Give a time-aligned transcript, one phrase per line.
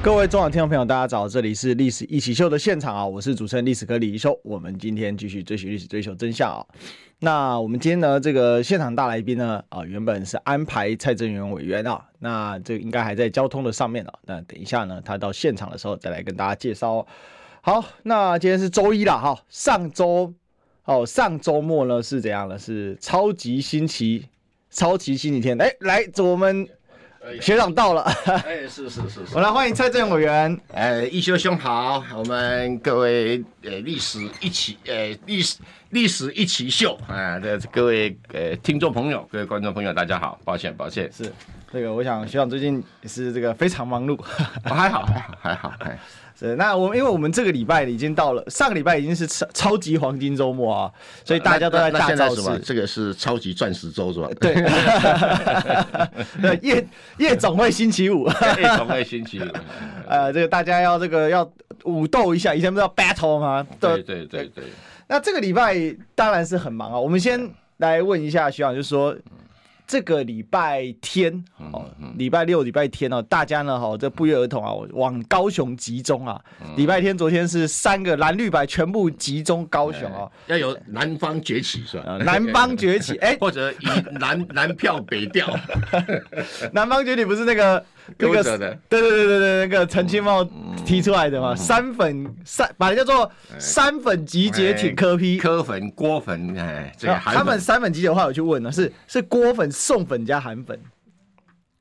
[0.00, 4.38] 各位中广听众朋友，大家早，这里是《历史一起秀》的现场啊，我是主持人历史哥李一修。
[4.44, 6.64] 我们今天继续追寻历史，追求真相啊。
[7.18, 14.12] 那我们今天呢，这个现场大来宾呢，啊，原本是安排蔡正元委员啊，那这应该还在交通的上面啊。
[14.24, 17.04] 那等一下呢，他到现场的时候再来跟大家介绍。
[17.60, 20.32] 好，那今天是周一了哈，上周。
[20.84, 22.56] 哦，上周末呢是怎样的？
[22.56, 24.26] 是超级星期，
[24.70, 25.60] 超级星期天。
[25.60, 26.66] 哎，来，我们
[27.40, 28.02] 学长到了。
[28.44, 29.34] 哎，是是是是。
[29.34, 30.58] 我来欢迎蔡政委员。
[30.72, 35.56] 哎，一休兄好，我们各位呃历史一起呃历史
[35.90, 41.10] 历史一起秀啊这各位呃听众朋友、各位观众朋友，大家好，抱歉抱歉。
[41.10, 41.32] 是
[41.72, 44.14] 这个，我想学长最近也是这个非常忙碌。
[44.64, 45.98] 哦、还好还好还好哎。
[46.38, 50.92] 是，那我们因为我们这个礼拜已经到了，上个礼拜已经是超超级黄金周末啊，
[51.24, 52.58] 所以大家都在大造势。
[52.60, 54.28] 这个是超级钻石周是吧？
[54.38, 54.54] 对，
[56.62, 59.46] 夜夜总会星期五，夜总会星期五。
[60.06, 61.50] 呃，这个大家要这个要
[61.84, 63.66] 武斗一下，以前不是要 battle 吗？
[63.80, 64.64] 对对对对。
[65.08, 65.74] 那这个礼拜
[66.14, 66.98] 当然是很忙啊。
[67.00, 69.16] 我们先来问一下徐长，就是说。
[69.90, 71.42] 这个礼拜天
[71.72, 71.82] 哦，
[72.18, 76.38] 礼拜六、礼拜天哦，大家呢哈，这不约而同啊，往高雄集中啊。
[76.76, 82.18] 礼拜天，昨天是三个蓝绿白全部集中高雄啊，要有南方崛起是吧？
[82.22, 83.86] 南方崛起， 哎，或者以
[84.20, 85.48] 南南票北调。
[86.74, 87.82] 南方崛起不是那个
[88.16, 90.42] 那个对对对对对，那个陈清茂
[90.86, 91.54] 提出来的嘛？
[91.54, 99.68] 三粉三把它叫做三粉集结挺科批，科粉郭粉哎，这个他们三粉集结的话，我去问了，是是郭粉。
[99.70, 100.80] 送粉加韩粉，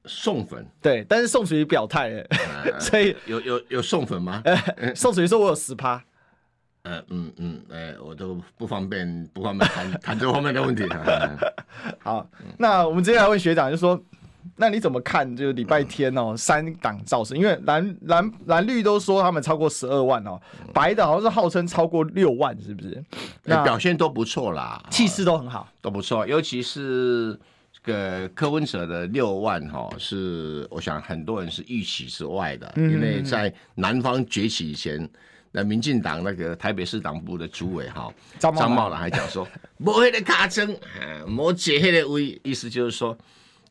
[0.06, 2.26] 送粉对，但是宋楚瑜表态了，
[2.80, 4.44] 所以有有有送粉吗？
[4.96, 6.02] 宋楚瑜说我有十趴，
[6.84, 10.88] 嗯嗯嗯，哎，我都不方便不方便谈谈这方面的问题。
[12.00, 14.00] 好，那我们接下来问学长，就说，
[14.56, 15.36] 那你怎么看？
[15.36, 20.40] 就是礼拜天哦，三党造势，因为蓝蓝蓝绿都说他们超过十二万哦，
[20.74, 23.04] 白的好像是号称超过六万，是不是？
[23.44, 27.38] 那表现都不错啦，气势都很好，都不错，尤其是
[27.84, 27.94] 这。
[27.94, 35.10] 个柯文哲的六万哈，是我想很多人是预期之外的，因为在南方崛起以前，
[35.54, 39.48] 那民进党那个台北市党部的主委哈张茂兰还讲说，
[39.80, 40.76] 没那个卡争，
[41.26, 43.18] 没解那个威，意思就是说，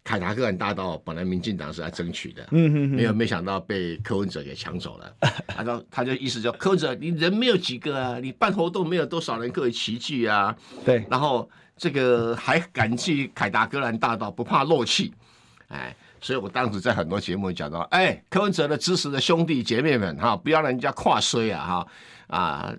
[0.06, 5.12] 凯达格兰大道本来民进党是来争取的，没有没想到被柯文哲给抢走了，
[5.48, 11.50] 他说他就意思就柯文哲你人没有几个啊，你办活动没有多少人可以齐聚啊，对，然后。
[11.78, 15.12] 这个还敢去凯达格兰大道，不怕漏气，
[15.68, 21.86] 哎，所以我当时在很多节目讲到，哎，柯文哲的支持的兄弟姐妹们哈，不要让人家跨衰啊哈
[22.28, 22.74] 啊！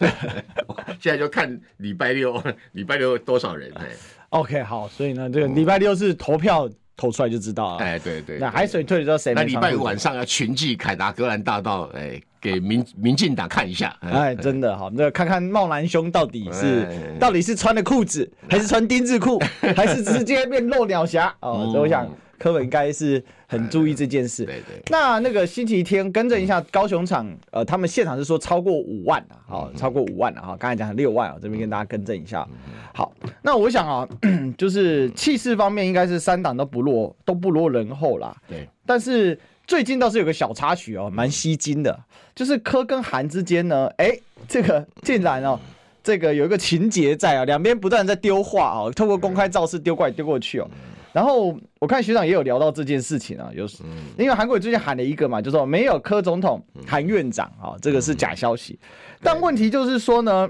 [1.00, 3.86] 现在就看礼拜六， 礼拜六多少人哎。
[4.30, 7.84] OK，好，所以呢，这个礼拜六是投票投出来就知道了。
[7.84, 9.34] 哎，对对，那海水退了之后谁？
[9.34, 12.20] 那礼拜五晚上要群聚凯达格兰大道，哎。
[12.42, 16.88] 给民民进党看一下，哎，真的好，那看看茂兰兄到底是
[17.20, 19.40] 到底是穿的裤子，还是穿丁字裤，
[19.76, 21.68] 还是直接变露鸟侠哦？
[21.70, 22.04] 所以我想
[22.42, 24.44] 柯文应该是很注意这件事。
[24.44, 24.82] 对对。
[24.90, 30.56] 那那个星期天更正一下，高雄场呃，他们现场是说超过五万啊，好，超过五万了哈。
[30.58, 32.44] 刚才讲六万啊，这边跟大家更正一下。
[32.92, 34.08] 好，那我想啊，
[34.58, 38.36] 就是气势方面应该是三党都不落都不落人后啦。
[38.48, 39.38] 对，但是。
[39.64, 41.98] 最近倒是有个小插曲哦，蛮吸睛的，
[42.34, 45.58] 就是柯跟韩之间呢，哎、欸，这个竟然哦，
[46.02, 50.68] 这个有一个情节在啊，两边不断在丢话啊，透过公开造势丢过来丢过去哦。
[51.12, 53.82] 然后我看学长也有聊到这件事情啊，就是
[54.18, 58.78] 因为韩国瑜最近喊了一个嘛，就说没有柯总统，韩院长啊，这个是假消息。
[59.22, 60.48] 但问题就是说呢，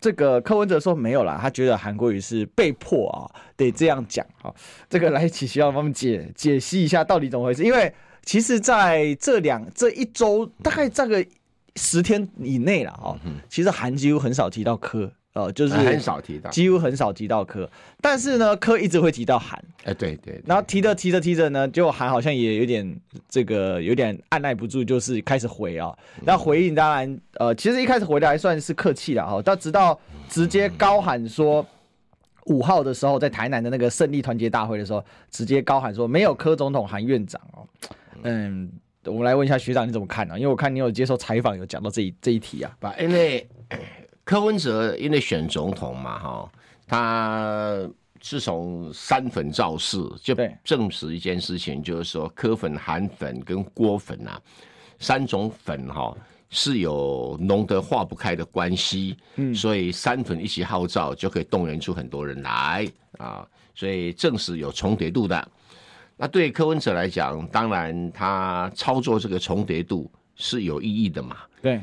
[0.00, 4.52] 这个柯文哲说没有啦，他觉得韩国瑜是被迫啊，得这样讲啊。
[4.90, 7.92] 这个来请学长帮我们解解析一下到底怎么回事，因为。
[8.24, 11.26] 其实，在这两这一周，大概这个
[11.74, 13.18] 十天以内了哈。
[13.48, 14.76] 其实韩几乎很少提到
[15.32, 17.68] 柯，呃，就是很少提到，几乎很少提到柯。
[18.00, 19.62] 但是呢，柯一直会提到韩。
[19.84, 20.40] 哎，对对。
[20.46, 22.96] 然后提着提着提着呢，就韩好像也有点
[23.28, 25.96] 这个有点按捺不住，就是开始回啊。
[26.24, 29.40] 那回应当然，呃，其实一开始回的还算是客气了哈。
[29.42, 29.98] 到直到
[30.28, 31.64] 直接高喊说
[32.46, 37.66] 五号的时候，在台南的那个胜利团结大会的时候，直接高喊说没有柯总统，韩院长哦。
[38.24, 38.70] 嗯，
[39.04, 40.38] 我们来问一下学长你怎么看呢？
[40.38, 42.76] 因为我看你有接受采访，有讲到这一这一题啊。
[43.00, 43.48] 因为
[44.24, 46.52] 柯文哲因为选总统嘛，哈，
[46.86, 47.78] 他
[48.20, 54.40] 自从三粉造势，就证实一件事情，就是说柯粉、韩粉跟郭粉啊，
[54.98, 56.16] 三种粉哈
[56.48, 59.16] 是有浓得化不开的关系。
[59.36, 62.86] 嗯，所以三粉一起号召，就可以动员出很多人来
[63.18, 63.44] 啊，
[63.74, 65.48] 所以证实有重叠度的。
[66.16, 71.38] 那对柯文哲来讲，当然他操作这个重叠度是有意义的嘛。
[71.60, 71.80] 对，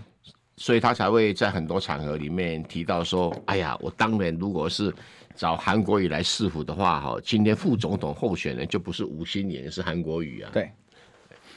[0.59, 4.93] 所以他才会在很多场合里面提到说：“哎呀，我当年如果是。”
[5.35, 10.49] 找韩国瑜来市府的话，哈，今天副总统候选人就不是吴新莲，是韩国瑜啊。
[10.51, 10.69] 对，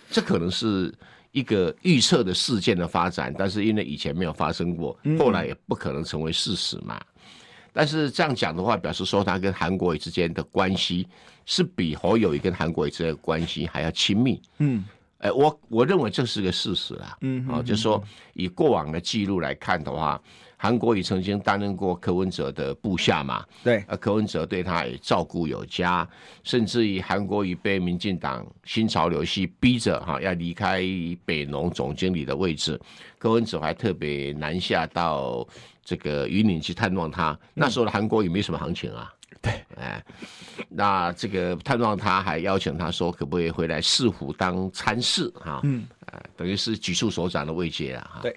[0.08, 0.94] 这可能是
[1.32, 6.96] 一个预测的事件的发展，但是因为以前没有发生过，后来也不可能成为事实嘛。
[6.96, 7.32] 嗯、
[7.72, 11.08] 但是这样讲的话，表示说他跟韩国瑜之间的关系
[11.44, 14.40] 是比侯友谊跟韩国瑜之间的关系还要亲密。
[14.58, 14.84] 嗯，
[15.22, 17.16] 哎，我我认为这是个事实啊。
[17.22, 18.02] 嗯，啊，就是说
[18.34, 20.20] 以过往的记录来看的话。
[20.64, 23.44] 韩国瑜曾经担任过柯文哲的部下嘛？
[23.64, 26.08] 对，啊，柯文哲对他也照顾有加，
[26.44, 30.80] 甚至于韩国瑜被民进党新潮流系逼着哈要离开
[31.24, 32.80] 北农总经理的位置，
[33.18, 35.44] 柯文哲还特别南下到
[35.84, 37.36] 这个云林去探望他。
[37.54, 39.12] 那时候的韩国瑜没什么行情啊。
[39.40, 40.00] 对，哎，
[40.74, 45.60] 那这个探望他还邀请他说可不可以回来市府当参事哈？
[45.64, 48.20] 嗯，呃，等于是局处首长的位阶啊。
[48.22, 48.36] 对。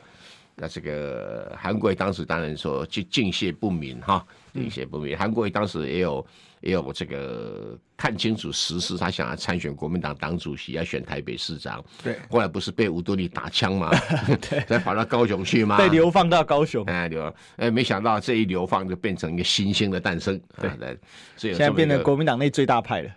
[0.57, 5.17] 那这个韩国瑜当时当然说就敬谢不敏哈，敬谢不敏。
[5.17, 6.25] 韩国瑜当时也有
[6.61, 11.83] 也有这个看清楚实施，他想要参选国民党党主席，要选台北市长。
[12.03, 13.89] 对，后来不是被吴敦义打枪吗？
[14.50, 15.77] 对，再跑到高雄去吗？
[15.77, 16.83] 被流放到高雄。
[16.86, 20.39] 哎，流哎，没想到这一流放就变成一个新兴的诞生。
[20.59, 20.69] 对，
[21.38, 23.09] 所以现在变成国民党内最大派了。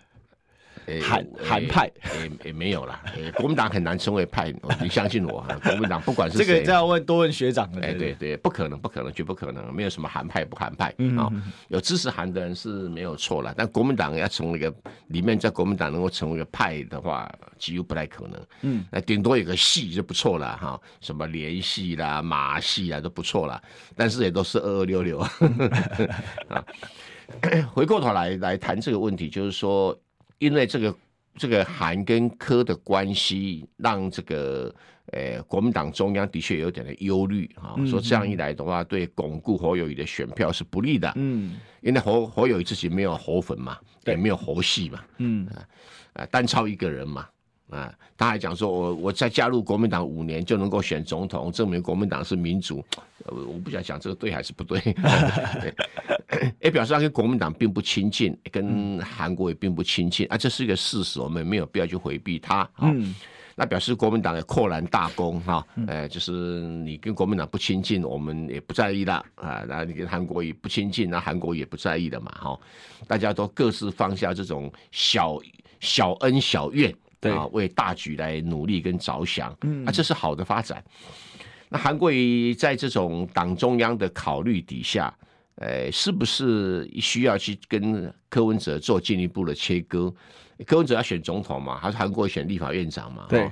[1.01, 1.91] 韩韩派
[2.21, 2.99] 也也没有了，
[3.35, 7.81] 国民党很难成为派，你相信我， 国民党不管是这个，要问多问学长了。
[7.81, 10.87] 哎，对对，不可能，不可能，绝不可能，没有什么韩派不韩派
[11.17, 11.29] 啊，
[11.69, 14.73] 有支持韩的人是没有错了，但国民党要成为一个
[15.07, 18.39] 里面在国民党能够成为一个派的话，几乎不太可能。
[18.61, 23.61] 嗯，那顶多有个系就不错了哈，什么联系啦、马系啊都不错了，
[23.95, 25.19] 但是也都是二二六六
[26.49, 26.63] 啊。
[27.71, 29.95] 回过头来来谈这个问题，就是说。
[30.39, 30.95] 因为这个
[31.35, 34.73] 这个韩跟柯的关系，让这个
[35.11, 41.11] 呃国民党中央的确有点的忧虑啊，说这样一来的话，对巩固侯友谊的选票是不利的。
[41.15, 45.47] 嗯，因为侯侯友谊自己没有侯粉嘛，也没有侯系嘛，嗯
[46.13, 47.27] 啊，单超一个人嘛。
[47.69, 52.83] 啊，他还讲说，我我再加入国民党五年就能够选总统，证明国民党是民主。
[53.25, 54.81] 我不想讲这个对还是不对，
[56.61, 62.67] 也 表示他跟国民党并不亲近，跟韩国也并不亲近啊，这是一个事实，我们没有必要去回避它。
[62.79, 63.13] 嗯，
[63.55, 66.31] 那表示国民党也阔然大功哈，哎，就是
[66.61, 69.63] 你跟国民党不亲近，我们也不在意的啊。
[69.67, 72.31] 然后你跟韩国也不亲近，那韩国也不在意的嘛。
[72.31, 72.59] 哈，
[73.05, 75.37] 大家都各自放下这种小
[75.81, 76.91] 小恩小怨。
[77.21, 80.83] 对啊，为大局来努力跟着想，嗯，啊，这是好的发展。
[81.67, 85.13] 那韩国瑜在这种党中央的考虑底下，
[85.55, 90.13] 呃，是不是需要去跟柯文哲做进一步的切割？
[90.65, 93.25] 柯文哲要选总统嘛，还是韩国瑜选立法院长嘛？
[93.29, 93.51] 对，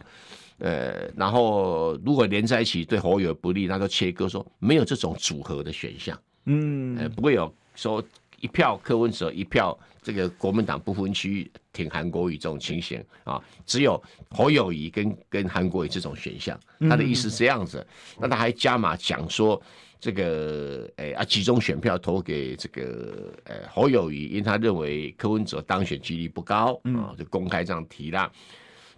[0.60, 8.04] 呃，然后如果连在一起对侯友不利，那就切割，说没有这种组合的选项，嗯，呃，不会有说
[8.40, 9.78] 一票柯文哲一票。
[10.08, 16.58] 这个国民党不分区挺韩国瑜这种情形啊，只有侯友谊跟跟韩国瑜这种选项。
[16.90, 17.86] 他的意思是这样子，
[18.18, 19.62] 那他还加码讲说，
[20.00, 28.32] 这个诶啊集中选票投给这个呃侯友谊，因为他认为柯文哲当选几率不高啊，就公开这样提了，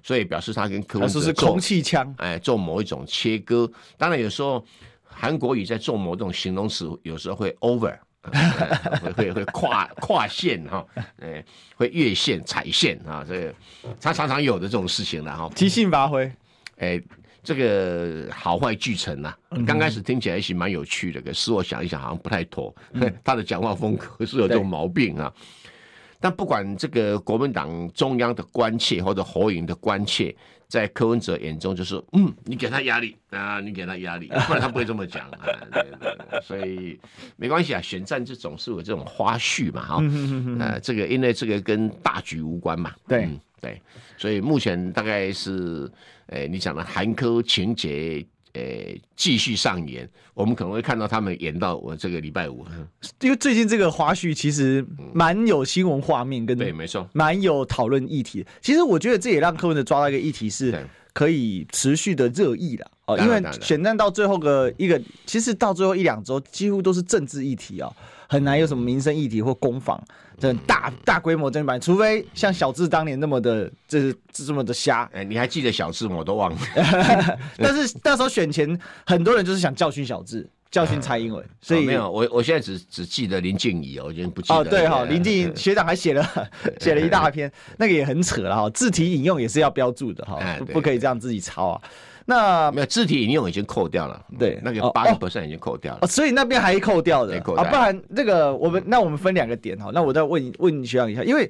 [0.04, 3.68] 所以表示他跟柯文哲是空气枪，哎，做某一种切割。
[3.98, 4.64] 当然有时候
[5.04, 7.98] 韩国语在做某种形容词，有时候会 over。
[8.22, 10.86] 会会会跨跨线哈，
[11.22, 11.44] 哎，
[11.76, 13.56] 会越线踩线啊，这个
[14.02, 15.50] 他常常有的这种事情了哈。
[15.56, 16.30] 即兴发挥，
[16.78, 17.02] 哎，
[17.42, 19.34] 这个好坏俱成呐。
[19.66, 22.76] 刚开始听起来是蛮有趣的，可是我想一想，好像不太妥。
[23.24, 25.34] 他的讲话风格是有这种毛病啊。
[26.20, 30.36] 但不管这个国民党中央的关切或者侯友的关切，
[30.68, 35.40] 在柯文哲眼中就是，嗯，你给他压力啊，你给他压力， 不然他不会这么讲啊。
[35.72, 37.00] 对对对，所以
[37.38, 40.04] 没关系啊，选战这种是有这种花絮嘛，哈，
[40.60, 42.94] 呃，这个因为这个跟大局无关嘛。
[43.08, 43.82] 对、嗯、对，
[44.18, 45.90] 所以目前大概是，
[46.28, 48.26] 呃，你讲的韩科情节。
[48.60, 52.66] 呃，继续上演，我们可能会看到他们演到我这个礼拜五。
[53.22, 58.46] 因为最近这个花絮其实蛮有新闻画面，跟对，没错，蛮有讨论议题。
[58.62, 63.18] 其实我觉得这也让柯文哲抓到一个议题，是可以持续的热议的哦。
[63.18, 67.90] 因为选战到最后个一个，其实到最后一两周几乎都是政治议题啊。
[68.30, 70.02] 很难有什么民生议题或攻防，
[70.38, 75.10] 这大大规模政治版，除非像小智当年那么的，这是这么的瞎。
[75.12, 76.16] 哎，你还记得小智吗？
[76.18, 76.58] 我都忘了。
[77.58, 80.50] 但是那时候选前，很多人就是想教训小智。
[80.72, 84.56] 教训蔡英文，所以、哦、没有我，我现在只只记得林静怡哦，我已经不记得。
[84.60, 86.24] 哦，对哈、哦，林静怡学长还写了
[86.80, 90.40] 写了一大篇，那个也很扯了哈，字体引用也是要标注的哈，
[90.72, 91.82] 不可以这样自己抄啊。
[92.30, 97.36] 那没有字体引用已经扣掉了，对，那个八个 percent 已经扣掉了，所以那边还扣掉的。
[97.58, 101.50] 啊，不然这个我们那我们分两个点哈，那我再问问学长一下，因为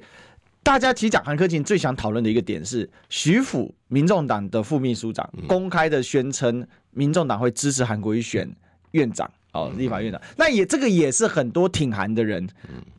[0.62, 8.50] 大家其实讲韩科勤最想讨论的一个点是徐府民众党的副秘书长公开的宣称，民众党会支持韩国瑜选
[8.92, 9.30] 院长。
[9.52, 12.48] 哦，立法院长，那也这个也是很多挺韩的人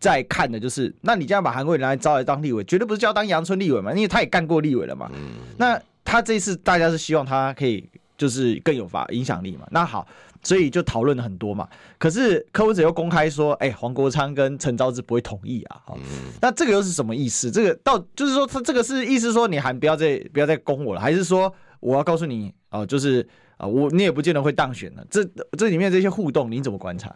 [0.01, 5.09] 在看的，就是那你这样把韩国瑜拿来招来当立委，绝对不是叫当阳春立委嘛，因为他也干过立委了嘛。
[5.55, 9.67] 那他这一次大家是希望他可以就是更有法影响力嘛。
[9.72, 10.08] 那好，
[10.43, 11.67] 所以就讨论了很多嘛。
[11.98, 15.81] 可是柯文哲又公开说，哎、欸，黄国昌跟陈昭志不会同意啊。
[15.86, 15.98] 好，
[16.41, 17.50] 那这个又是什么意思？
[17.51, 23.27] 这个到就是说他这个是意思说你还不要再不要再攻我了，还是说我要告诉你哦，就是。
[23.58, 25.05] 啊，我你也不见得会当选的。
[25.08, 25.24] 这
[25.55, 27.15] 这里面这些互动，你怎么观察？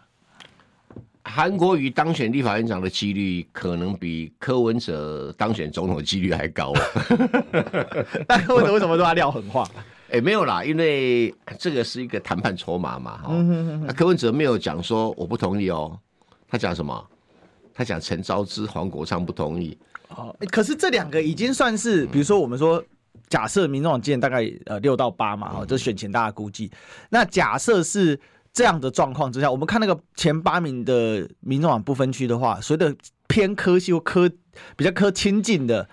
[1.28, 6.72] 韩国瑜当选立法院长的几率，可能比柯文哲当选总统的几率还高。
[8.28, 9.68] 那柯文哲为什么都要撂狠话？
[10.08, 13.18] 哎、欸，没有啦，因为这个是一个谈判筹码嘛。
[13.18, 15.98] 哈、嗯，那柯文哲没有讲说我不同意哦，
[16.48, 17.06] 他讲什么？
[17.74, 19.76] 他讲陈昭之、黄国昌不同意。
[20.10, 22.82] 哦，可是这两个已经算是，比如说我们说。
[23.28, 26.70] 假设民众党建大概呃六到八嘛，哈，这选前大家估计。
[27.08, 28.16] 那假设是
[28.56, 32.96] 这样的状况之下，我们看那个前八名的民众党不分区的话，所谓的
[33.28, 34.30] 偏科系或科
[34.76, 35.86] 比较科亲近的，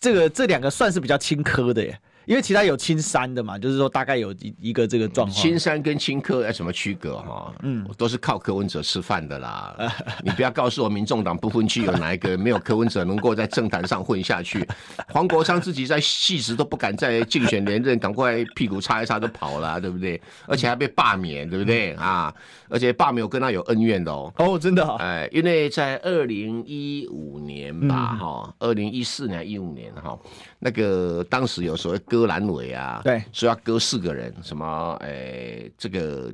[0.00, 2.00] 这个这两个算是比较亲科的耶。
[2.28, 5.34] 因为其他有青山的嘛，就是说大概有一一个这个状况。
[5.34, 7.54] 青山跟青科有什么区隔哈？
[7.62, 9.74] 嗯，都是靠柯文哲吃饭的啦。
[10.22, 14.62] 你不要告诉我，民众党不分区有哪一个没有柯文哲能够在政坛上混下去？
[15.08, 20.20] 黄国昌自己在戏子都不敢再竞选连任，赶快屁股擦一擦就跑了，对不对？
[20.46, 22.34] 而且还被罢免，对不对啊？
[22.68, 24.30] 而且罢免我跟他有恩怨的哦。
[24.36, 24.86] 哦，真的？
[24.96, 30.18] 哎，因为在二零一五年吧，哈，二零一四年一五年哈，
[30.58, 36.32] 那个当时有所谓割阑尾啊，对，说要割四个人，什么，哎、欸，这个，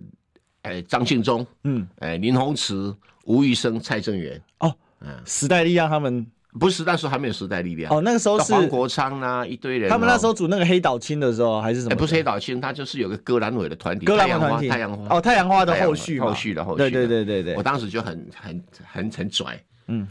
[0.62, 6.26] 哎、欸，张庆忠，嗯，哎、欸，林鸿池、吴玉生、蔡正元，哦，嗯，时代力量他们。
[6.56, 11.90] 不是，那时候还没有时代力量，哦，那个时候是黄国昌啊，一堆人，他们那时候组那个黑岛青的时候还是什么？
[11.90, 20.06] 欸、不是黑岛青，他就是有个割阑尾的团体，割阑尾团体，太阳花，哦，太阳花的后续，后续的后续，对对对对对，我当时就很很很很拽，嗯。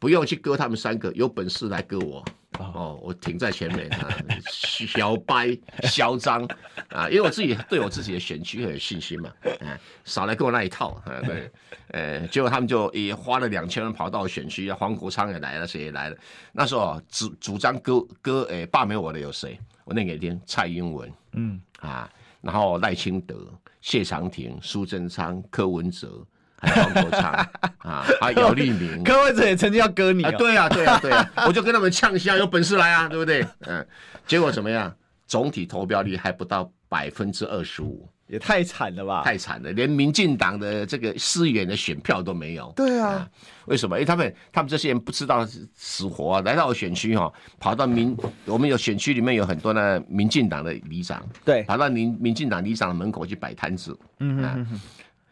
[0.00, 2.22] 不用去割他们三个，有本事来割我
[2.58, 2.98] 哦！
[3.02, 4.08] 我停在前面啊，
[4.48, 6.46] 小白 嚣张
[6.88, 11.20] 啊，因为我自己对我自己的选区很有信心嘛，啊，少来跟我那一套啊！
[11.24, 11.50] 对，
[11.88, 16.16] 呃，结果他们就也花了两千万跑到选区，黄国昌也来了，谁也来了。
[16.52, 19.58] 那时候主主张割割诶罢免我的有谁？
[19.84, 26.24] 我念给你听：蔡英文，嗯啊，然后赖清德、谢长廷、苏贞昌、柯文哲。
[26.66, 27.32] 黄国昌
[27.78, 33.46] 啊，还有姚立明， 柯文哲也曾经要割你，哦啊，对啊，对啊，对啊， 我就跟他们呛一下，有本事来啊，对不对？
[33.60, 33.86] 嗯，
[34.26, 34.94] 结果怎么样？
[35.26, 39.22] 总体投票率还不到百分之二十五，也太惨了吧！
[39.24, 42.70] 太惨了，连民进党的这个市议员的选票都没有。
[42.76, 43.28] 对啊，啊
[43.64, 43.96] 为什么？
[43.96, 45.44] 因为他们他们这些人不知道
[45.74, 54.80] 死活，啊，来到我选区哈，跑到民我们有选区里面有很多呢，民进党的里长，对，跑到民民进党里长的门口去摆摊子，嗯嗯嗯。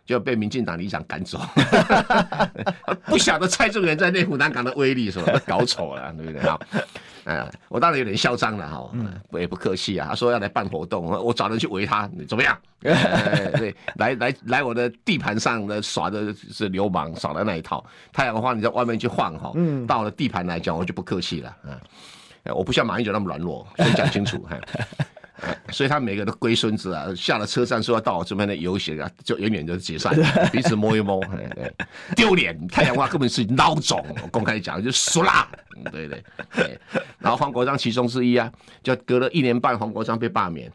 [0.04, 1.40] 就被民进党里长赶走，
[3.06, 5.40] 不晓得蔡正元在内湖南港的威力是吧？
[5.47, 6.42] 搞丑了，对不对？
[6.42, 6.61] 好，
[7.25, 8.90] 呃，我当然有点嚣张了哈，
[9.30, 10.09] 我也不客气啊。
[10.11, 12.59] 他说要来办活动，我找人去围他，你怎么样？
[12.82, 17.85] 对，来来来，我的地盘上的耍的是流氓，耍的那一套。
[18.12, 19.52] 太阳花你在外面去晃哈，
[19.87, 21.78] 到我的地盘来讲，我就不客气了啊。
[22.52, 24.59] 我不像马英九那么软弱，先讲清楚哈。
[25.70, 30.14] 所以他每个都龟孙子啊，下了车站说要到我这边的游行啊，就远远就解散，
[30.52, 31.20] 彼此摸一摸，
[32.14, 32.66] 丢脸。
[32.68, 35.49] 太阳花根本是孬种，公开讲就输啦，
[35.90, 36.22] 对对
[36.54, 36.78] 对。
[37.18, 38.50] 然后黄国章其中之一啊，
[38.82, 40.70] 就隔了一年半，黄国章被罢免。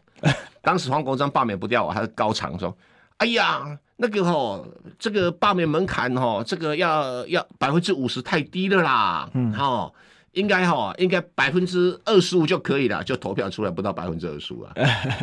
[0.62, 2.76] 当时黄国章罢免不掉，我还是高唱说
[3.18, 3.64] ：“哎呀，
[3.96, 4.66] 那个吼，
[4.98, 9.94] 这个罢免门槛吼，这个要要百分之五十太低了啦，嗯，吼。”
[10.38, 14.72] 应该哈，应该百分之二十五就可以了，就投票出来不到百分之二十五啊。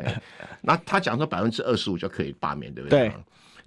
[0.62, 3.10] 那他讲说百分之二十五就可以罢免，对不对？
[3.10, 3.14] 对。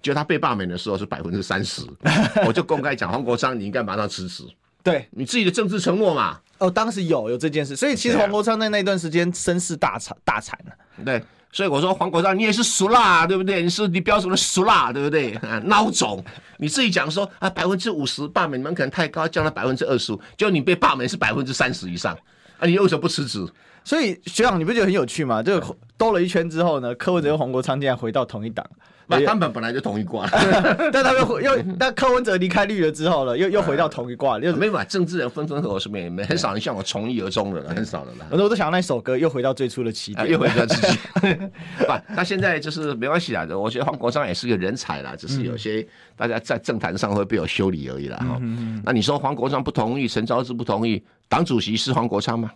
[0.01, 1.81] 就他被罢免的时候是百分之三十，
[2.47, 4.45] 我就公开讲黄国昌，你应该马上辞职。
[4.81, 6.39] 对，你自己的政治承诺嘛。
[6.59, 11.03] 哦，当时有有这件事，所以其实黄国昌在那段时间声势大惨大惨了。
[11.03, 13.63] 对，所以我说黄国昌你也是俗辣，对不对？
[13.63, 15.33] 你是你标准的俗辣，对不对？
[15.35, 16.23] 啊，孬种，
[16.57, 22.13] 你自己讲说啊，百分之五十罢免门槛太高，降到百分之二十五，就你被罢免是百分之三十以上，
[22.59, 23.45] 啊，你为什么不辞职？
[23.83, 25.41] 所以学长，你不觉得很有趣吗？
[25.41, 28.63] 这个兜了一圈之后呢，柯文哲跟黄国昌竟然回到同一党。
[29.09, 30.27] 那他们本来就同一挂，
[30.93, 34.83] 但他们又那柯文哲离开绿了之后了，又又回到同一挂，又没法？
[34.83, 38.27] 政治人分分合合是没没很少人像我从一而终的了，很少的了。
[38.29, 40.97] 我都想到那首歌，又回到最初的起点，又回到自己。
[41.79, 43.47] 不，那现在就是没关系啦。
[43.49, 45.85] 我觉得黄国昌也是个人才啦，只是有些
[46.15, 48.17] 大家在政坛上会被我修理而已啦。
[48.17, 48.39] 哈，
[48.83, 52.51] 那你说黄国昌不同意，陈昭志不同意，党主席是黄国昌吗？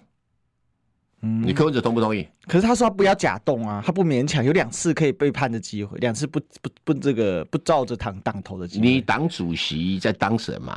[1.45, 2.27] 你柯文哲同不同意？
[2.47, 8.85] 可是他说他不要假动啊，他不勉强，有两次可以背叛的机会，两次不不不这个不照着党党投的机会。
[8.85, 10.73] 你党主席在当什么？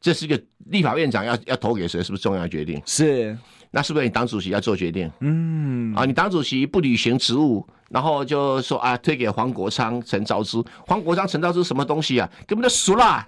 [0.00, 2.80] 这是一个立法院长要要投给谁，是不是重要决定？
[2.86, 3.36] 是，
[3.70, 5.10] 那是不是你党主席要做决定？
[5.20, 10.62] 嗯，啊，你党主席不履行职务，然后就说啊，推给黄国昌、陈昭之。
[10.86, 12.30] 黄国昌、陈昭之什么东西啊？
[12.46, 13.26] 根本就熟啦，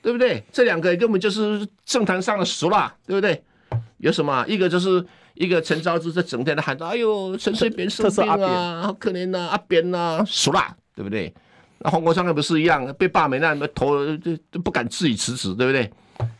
[0.00, 0.42] 对不对？
[0.52, 3.42] 这两个根本就是政坛上的熟啦，对不对？
[4.02, 4.44] 有什么？
[4.48, 5.04] 一个就是
[5.34, 11.32] 一个陈昭之，在整天的喊着：“哎呦，陈水扁生病啊，好可怜呐，阿扁呐，熟啦，对不对？”
[11.78, 15.88] 那黄国昌也不是一样，被罢免那么头就都不敢自己辞职，对不对？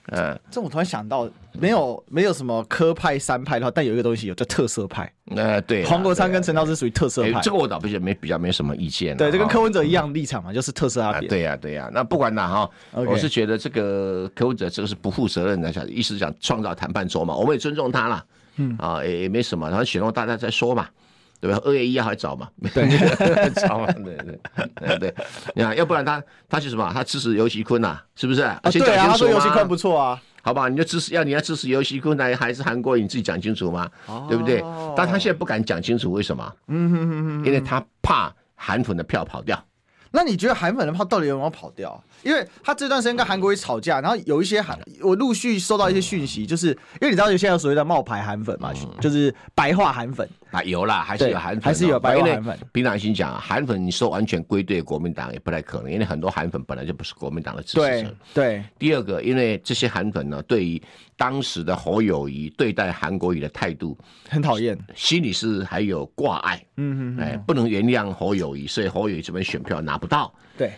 [0.08, 5.10] 嗯，这我突然想到，没有没有什么科派三派的话，但有一个东西有叫特色派。
[5.34, 9.16] 呃，对，黄国昌跟陈道是属于特色派，这个我倒不觉得没比较没什么意见。
[9.16, 11.28] 对，这跟柯文哲一样立场嘛，就是特色阿扁。
[11.28, 11.88] 对呀，对呀。
[11.92, 18.24] 那不管哪哈，我是觉得这个柯文哲这个是不负责任的，想意思想创造谈判桌嘛，我们也尊重他了。
[18.56, 20.86] 嗯啊，也也没什么，然后选后大家再说嘛。
[21.42, 21.60] 对吧？
[21.64, 22.48] 二月一号还早嘛？
[22.72, 22.86] 对，
[23.66, 23.90] 早嘛？
[23.90, 25.14] 对对对，
[25.56, 26.88] 你看，要不然他他是什么？
[26.94, 28.42] 他支持游锡堃呐，是不是？
[28.42, 30.68] 啊，对啊，他说游锡堃不错啊，好吧？
[30.68, 33.02] 你就支持要你要支持尤熙坤呢，还是韩国瑜？
[33.02, 33.90] 你自己讲清楚嘛，
[34.28, 34.62] 对不对？
[34.96, 36.52] 但他现在不敢讲清楚，为什么？
[36.68, 39.60] 嗯哼哼哼，因为他怕韩粉的票跑掉。
[40.14, 42.00] 那你觉得韩粉的票到底有没有跑掉？
[42.22, 52.58] 因为他这段时间跟韩国瑜吵架，然后有一些韩，我陆续收到一些讯息，就是因为你知道有现在有所谓的冒牌韩粉嘛，就是白话韩粉啊，有啦，还是有韩粉，还是有白话韩粉。
[52.72, 58.14] 凭良心讲啊，韩粉你说完全归队国民党也不太可能，因为很多韩粉本来就不是国民党的支持者。
[58.34, 58.62] 对。
[58.78, 60.82] 第二个，因为这些韩粉呢，对于
[61.16, 63.96] 当时的侯友谊对待韩国瑜的态度
[64.28, 66.64] 很讨厌，心里是还有挂碍。
[66.76, 67.20] 嗯嗯。
[67.20, 70.32] 哎，不能原谅侯友谊，所以侯友谊这边选票拿不到。
[70.56, 70.72] 对。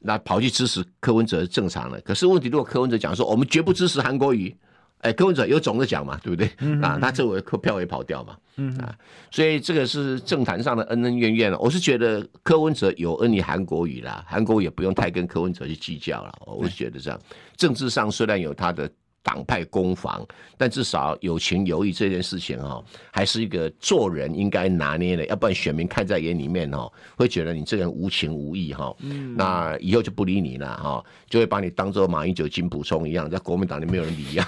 [0.00, 4.54] 那跑去支持柯文哲是正常的，可是问题如果柯文哲讲说我们绝不支持韩国瑜，
[5.02, 6.50] 哎，柯文哲有种的讲嘛，对不对？
[6.58, 8.94] 嗯、啊，那这我票也跑掉嘛，嗯啊，
[9.30, 11.58] 所以这个是政坛上的恩恩怨怨了。
[11.58, 16.34] 我是觉得柯文哲有恩于韩国瑜啦，韩国瑜也不用太跟柯文哲去计较了。
[16.46, 17.20] 我是觉得这样，
[17.56, 18.90] 政治上虽然有他的。
[19.22, 34.46] 党派攻防，但至少有情有义这件事情哈，还是一个做人应该拿捏的，要不然选民看在眼里面哈，会觉得你这个人无情无义哈，嗯，那以后就不理你了哈，就会把你当做马英九金溥聪一样，在国民党里没有人理一样。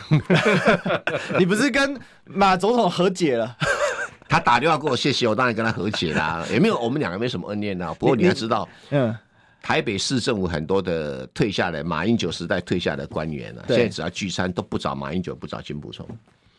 [1.39, 3.57] 你不是跟马总统和解了？
[4.29, 7.95] 他打电话给我谢谢，我当然跟他和解啦，也没有我们两个没什么恩怨呐。
[7.99, 9.15] 不过你要知道，嗯。
[9.63, 16.07] 台北市政府很多的退下来，马英九时代退下的官员啊，现在只要聚餐都不找马英九，不找金溥聪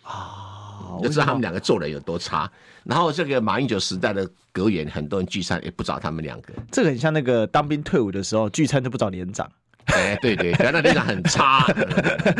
[0.03, 2.49] 啊，就知道他们两个做人有多差。
[2.83, 6.53] 然后这个马英九时代的阁员，很多人聚餐也不找他们两个。
[6.71, 9.49] 这个很像那个当兵退伍的时候聚餐都不找连长。
[9.85, 11.65] 哎，对对，原来连长很差，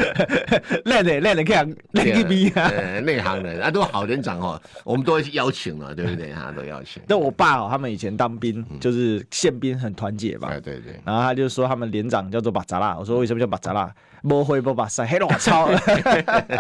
[0.86, 2.71] 烂的烂的看烂个逼啊！
[3.01, 6.32] 内行人啊，都好连长哦，我们都邀请了，对不对？
[6.32, 7.01] 他都邀请。
[7.08, 10.49] 那我爸哦，他们以前当兵就是宪兵，很团结嘛。
[10.49, 10.99] 对对对。
[11.06, 13.93] 然后他就说他们连长叫做巴扎拉，我说为什么叫巴扎拉？
[14.25, 15.67] 摸灰不把塞黑龙超。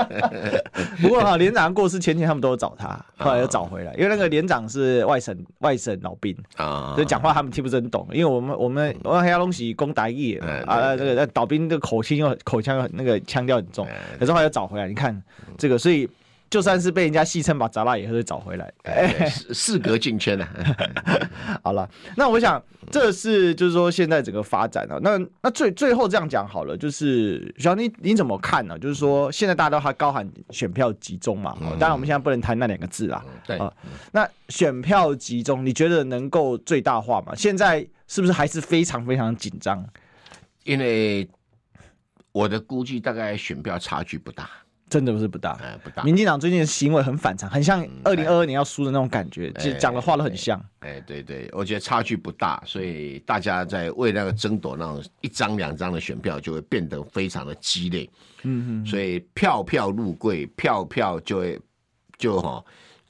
[1.01, 13.87] 不过哈，连长过世前天他们都有找他，后来又找回来，因为那个连长是外省外省老兵啊，就讲话他们听不是很懂，因为我们我们我们黑龙江攻台语啊，这个导兵的口气又口腔那个腔调很重，
[14.19, 15.21] 可是后来又找回来，你看
[15.57, 16.09] 这个，所以。
[16.49, 18.71] 就算是被人家戏称把杂拉也会找回来，
[19.51, 20.47] 事隔境迁了。
[21.63, 28.77] 好了，那我想这是就是说现在整个发展啊，那那最最后这样讲好了，就是小你你怎么看呢？
[28.77, 33.25] 就是说现在大家都还高喊选票集中嘛，当然我们现在不能谈那两个字啦。
[33.47, 33.73] 对啊，
[34.11, 37.33] 那选票集中，你觉得能够最大化吗？
[37.35, 39.83] 现在是不是还是非常非常紧张？
[40.63, 41.27] 因为
[42.31, 44.49] 我的估计，大概选票差距不大。
[44.89, 46.03] 真的不是不大，哎，不大。
[46.03, 50.63] 民进党最近的行为很反常，很像二零二二年要输的那种感觉，其实讲的话都很像。
[50.81, 58.07] 哎，对对，我觉得差距不大，所以大家在为那个争夺那种一张两张的选票，就会变得非常的激烈。
[58.43, 61.59] 嗯嗯，所以票票入柜，票票就会
[62.19, 62.63] 就哈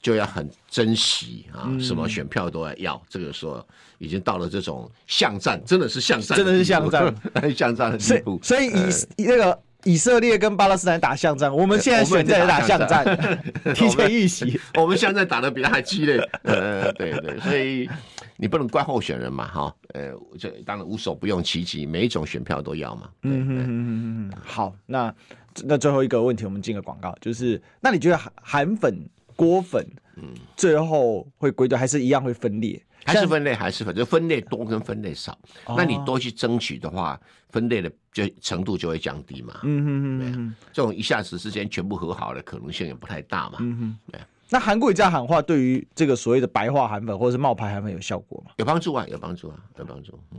[0.04, 3.02] 就要很珍惜啊，什么选票都要要。
[3.08, 7.14] 这个时候已经到了这种巷战，真的是巷战，真的是巷战，
[7.56, 8.38] 巷战的地步。
[8.42, 8.66] 所以
[9.16, 13.02] 以那个以色列跟巴勒斯坦打巷战，我们现在选在打巷战，
[13.74, 14.60] 提前预习。
[14.74, 16.18] 我们现在打的 比他还激烈。
[16.42, 17.88] 呃，对对，所以
[18.36, 19.74] 你不能怪候选人嘛，哈。
[19.94, 23.08] 呃，这当然无所不用其极，每一种选票都要嘛。
[23.22, 24.32] 嗯嗯嗯嗯。
[24.44, 25.14] 好，那
[25.62, 28.94] 那最后一个问题，我们进个广告，就是那你觉得韩韩粉？
[29.36, 32.82] 郭粉，嗯，最后会归队，还是一样会分裂？
[33.06, 35.38] 还是分类，还是分，就分类多跟分类少。
[35.66, 37.20] 哦、那你多去争取的话，
[37.50, 39.60] 分类的就程度就会降低嘛。
[39.62, 43.58] 嗯嗯嗯，这种一下子之间全部和好的可能性也不太大嘛。
[43.60, 44.20] 嗯哼，对。
[44.48, 48.52] 那韩国瑜这样喊话，对于这个所谓的白话韩粉或者是冒牌韩粉有效果吗？
[48.56, 50.18] 有帮助啊，有帮助啊，有帮助。
[50.32, 50.38] 嗯，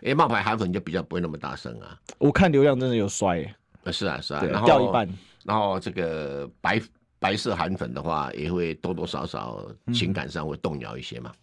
[0.00, 1.96] 因为冒牌韩粉就比较不会那么大声啊。
[2.18, 5.08] 我看流量真的有衰、欸，呃，是啊是啊，然后掉一半，
[5.44, 6.80] 然后这个白。
[7.20, 11.30] 白色韩粉的话，也会多多少少情感上会动摇一些嘛。
[11.30, 11.38] 嗯、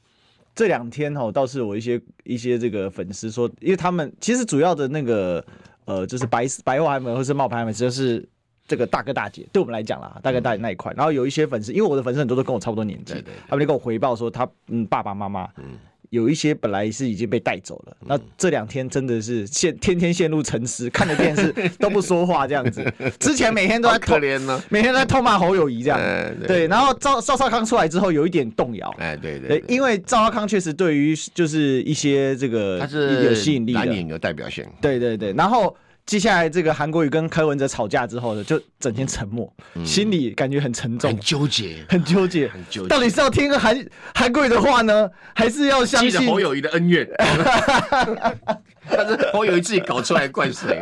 [0.53, 5.41] 这两天哈，倒是我一些一些这个粉丝说，因为他们其实主要的那个
[5.85, 8.27] 呃，就是白白话韩粉或是冒牌韩粉，就是
[8.67, 10.91] 这个大哥大姐，对我们来讲啦，大哥大姐那一块。
[10.93, 15.77] 嗯、然后有一些粉丝，因为我的粉丝很多都跟我差不多年纪，对对对，他们就跟我回报说他，他嗯爸爸妈妈嗯。
[16.09, 22.85] 有一些本来是已经被带走了，那这两天真的是陷天天陷入沉思，看着电视都不说话这样子。
[23.19, 25.99] 之前每天都在可怜呢，每天都在痛骂侯友谊这样。
[26.47, 28.89] 对，然后赵赵少康出来之后有一点动摇。
[28.97, 34.65] 哎，对对，因为赵少康确实对于就是一些这个他是有吸引力的，有代表性。
[34.81, 35.75] 对对对，然后。
[36.07, 42.87] 接下来这个韩国瑜跟柯文哲吵架之后呢，就整天沉默，嗯、心里感觉很沉重，很纠结，很纠结， 很纠结。
[42.87, 47.05] 到底是要听个韩韩国瑜的话呢，还是要相信侯友谊的恩怨？
[48.89, 50.81] 但是侯友宜自己搞出来怪谁？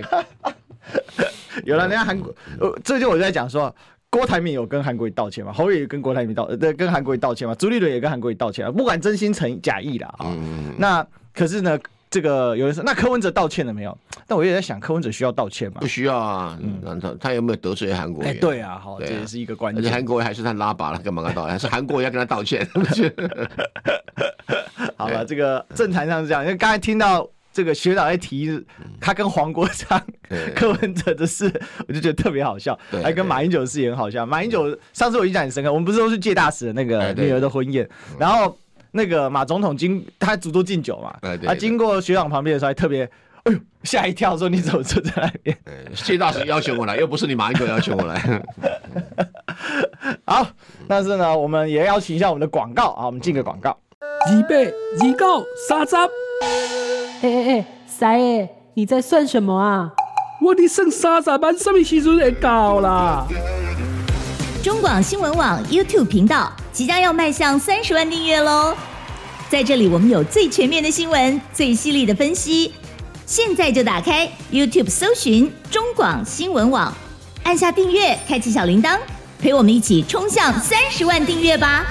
[1.66, 3.76] 有了，人家韩国，呃，最近我就在讲说，
[4.12, 5.52] 郭台铭有跟韩国瑜道歉嘛？
[5.52, 7.56] 侯友宜跟郭台铭道，对，跟韩国瑜道歉嘛？
[7.56, 10.28] 朱立伦也跟韩国瑜道歉啊，不管真心诚假意啦啊。
[10.28, 11.80] 嗯、那可是呢？
[12.08, 13.98] 这个有人说，那柯文哲道歉了没有？
[14.28, 15.78] 但我也在想，柯文哲需要道歉吗？
[15.80, 19.84] 不需要啊，嗯，他他有没有得罪韩国对啊，好，这也是一个关键。
[19.84, 21.60] 而且韩国瑜还是他拉拔了，干嘛跟他道歉？
[21.60, 22.68] 是韩国瑜要跟他道歉。
[24.98, 28.66] 好了，这个政坛上是这样，因为刚才听到这个学长在提
[29.00, 30.02] 他跟黄国昌、
[30.56, 31.46] 柯文哲的事，
[31.88, 32.78] 我就觉得特别好笑。
[33.04, 34.26] 还跟马英九的事也很好笑。
[34.26, 37.88] 马英九上次我印象很深刻，我们不是都是借大使的那个女儿的婚宴，
[38.20, 38.58] 然后。
[38.98, 41.14] 那个马总统经他主动敬酒嘛，
[41.46, 43.06] 他经过学长旁边的时候还特别，
[43.45, 45.58] 哎呦吓一跳，说你怎么坐在那边？
[45.93, 48.41] 谢大使邀请我来，又不是你马英九邀请我来。
[50.25, 50.47] 好，
[50.88, 53.77] 但是呢，我们也邀请一下我们的广告啊，我们进个广告。
[54.31, 55.95] 预备，预告，三十。
[55.95, 56.10] 哎
[57.21, 59.91] 哎哎，三爷，你在算什么啊？
[60.41, 63.27] 我的剩三十万，什么时阵会到啦？
[64.63, 68.75] 中广新闻网 YouTube 频道即将要迈向三十万订阅喽！
[69.47, 72.73] 在这里，我们有最全面的新闻，最犀利的分析。
[73.26, 76.96] 现在就打开 YouTube 搜寻中广新闻网，
[77.42, 79.00] 按下订阅，开启小铃铛，
[79.40, 81.88] 陪我们一起冲向三十万订阅吧！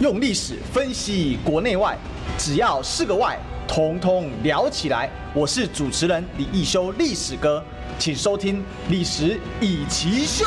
[0.00, 1.96] 用历史分析国内外，
[2.36, 5.08] 只要是个“外”，统统聊起来。
[5.32, 7.62] 我是主持人李一修，历史哥。
[7.96, 8.56] 请收听
[8.88, 10.44] 《历史以奇秀》，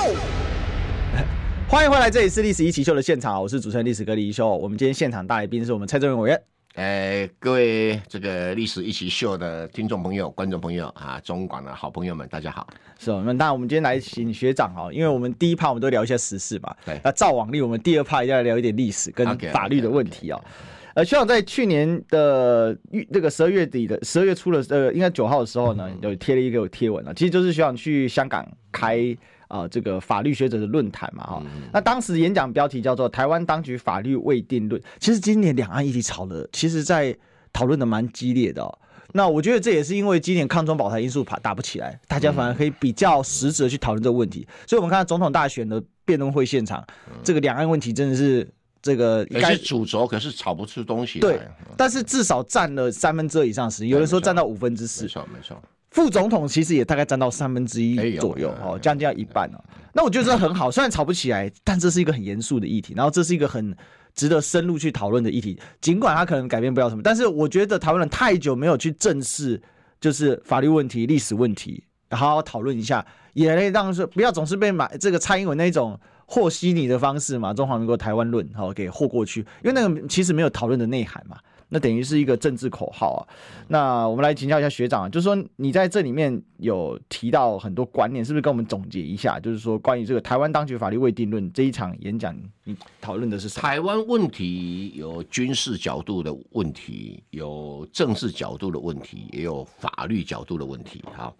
[1.69, 4.49] 欢迎回来，这里是《历史一奇秀》的现场，我是主持人历史哥李一修。
[4.49, 6.41] 我们今天现场大来宾是我们蔡正元委员。
[6.77, 12.67] 呃，各位这个《历史一起秀》的听众朋友、观众朋友啊，中广的好朋友们，大家好。
[12.99, 17.01] 是哦，那我们今天来请学长哈，因为我们第一趴我们都聊一下时事嘛，对。
[17.03, 20.37] 那照往例，我们第二趴一定要来聊一点历史跟法律的问题啊。
[20.37, 20.93] Okay, okay, okay.
[20.93, 31.43] 呃，学长在去年的月这个十二月底的十二月初的呃，应该九号的时候呢，有贴了一个贴文啊，其实就是学长去香港开啊、呃、这个法律学者的论坛嘛哈。
[31.73, 34.81] 那当时演讲标题叫做“台湾当局法律未定论”。
[34.99, 37.15] 其实今年两岸议题吵了，其实在
[37.51, 38.79] 讨论的蛮激烈的、哦。
[39.13, 44.47] 那我觉得这也是因为今年抗中保台因素打打不起来，大家反而可以比较实质的去讨论这个问题。
[44.67, 46.85] 所以我们看到总统大选的辩论会现场，
[47.23, 48.47] 这个两岸问题真的是。
[48.79, 51.21] 这个也是主轴，可是炒不出东西来。
[51.21, 51.41] 对，
[51.75, 55.03] 但是至少占了三分之二以上时间，有人说占到五分之四。
[55.03, 55.61] 没错，没错。
[55.97, 59.57] 副总统其实也大概占到三分之一左右，哦，将近要一半哦。
[59.93, 63.75] 那我觉得这很好，虽然吵不起来，但这是一个很严肃的议题，然后这是一个很
[64.13, 65.59] 值得深入去讨论的议题。
[65.81, 69.59] 尽管它可能改变不了什么，但是我觉得台湾人太久没有去正视，
[69.99, 75.99] 就是法律问题、历史问题，好好讨论一下，也让说不要总是被买这个蔡英文那种。
[76.29, 81.37] 和稀泥的方式嘛，中华民国台湾论好给和过去，因为那个其实没有讨论的内涵嘛。
[81.69, 83.21] 那等于是一个政治口号啊。
[83.67, 89.39] 那我们来请教一下学长，就是说你在这里面有提到很多观念，是不是跟我们总结一下？
[89.39, 93.61] 就是说关于这个台湾当局法律未定论这一场演讲，你讨论的是什么？
[93.61, 101.03] 台湾问题有军事角度的问题，有政治角度的问题，也有法律角度的问题。
[101.13, 101.35] 好，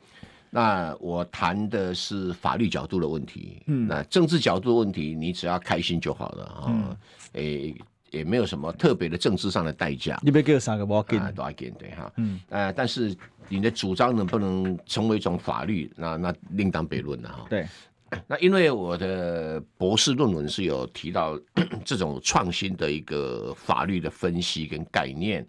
[0.49, 3.61] 那我谈的是法律角度的问题。
[3.67, 6.65] 嗯，那政治角度的问题，你只要开心就好了啊。
[6.67, 6.97] 嗯，
[7.33, 7.75] 诶、欸。
[8.11, 10.19] 也没有什么特别的政治上的代价。
[10.23, 13.15] 你别给我三个我给多少给对哈，嗯，呃，但是
[13.49, 17.45] 你的主张能不能成为一种法律，那那另当别论了哈。
[17.49, 17.67] 对，
[18.27, 21.39] 那因为我的博士论文是有提到
[21.85, 25.45] 这种创新的一个法律的分析跟概念，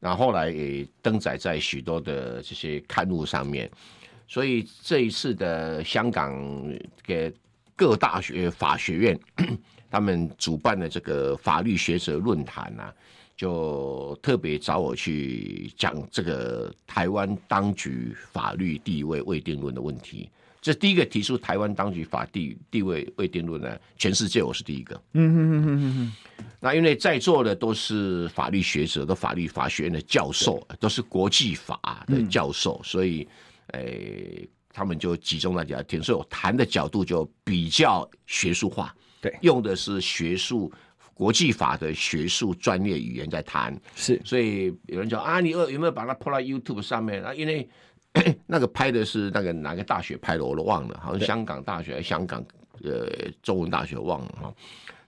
[0.00, 3.70] 那后来也登载在许多的这些刊物上面，
[4.26, 6.32] 所以这一次的香港
[7.02, 7.32] 给
[7.76, 9.20] 各大学法学院。
[9.90, 12.84] 他们主办的这个法律学者论坛呢，
[13.36, 20.28] 就特别找我去讲这个台湾当局法律地位未定论的问题。
[20.60, 25.00] 这第一个提出台湾当局法地地位未定论呢，全世界我是第一个。
[25.12, 26.44] 嗯哼哼哼哼。
[26.60, 33.26] 那因为在座的都是法律学者，都法律法学院的教授，都是国际法的教授，所以，
[33.68, 38.92] 诶，他们就集中大家听，所以我谈的角度就比较学术化。
[39.20, 40.72] 对，用的是学术
[41.14, 47.34] 国际法的学术专业语言在谈，是，所以有人讲啊，你有有没有把它抛到 YouTube 上面啊？
[47.34, 47.68] 因为
[48.46, 52.44] 那个拍的是那个哪个大学拍的，我都忘了，好像香港大学还是香港
[52.84, 53.08] 呃
[53.42, 54.54] 中文大学忘了哈。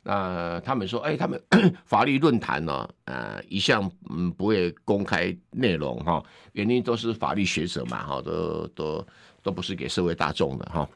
[0.02, 1.40] 那他们说，哎，他们
[1.84, 9.06] 法律论坛呢，呃，一向嗯不会公开内容哈，原因都是法律学者嘛哈，都都
[9.42, 10.88] 都不是给社会大众的哈。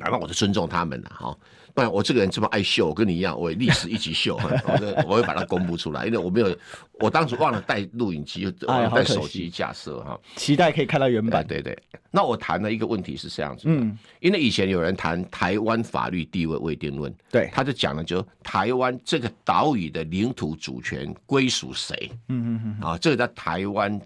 [0.00, 1.36] 哪怕我是尊重他们的哈。
[1.72, 6.56] 不然我这个人这么爱秀，我跟你一样，我历史一起秀，我我会把它公布出来，因为我没有，
[6.94, 10.18] 我当时忘了带录影机，忘了带手机架设哈。
[10.34, 11.46] 期待可以看到原版。
[11.46, 22.10] 对对，对，那我谈的一个问题是这样子，嗯，因为以前有人谈台湾法律地位未定论，对，他就讲了，就台湾这个岛屿的领土主权归属谁？
[22.28, 24.00] 嗯嗯嗯，啊，这个叫台湾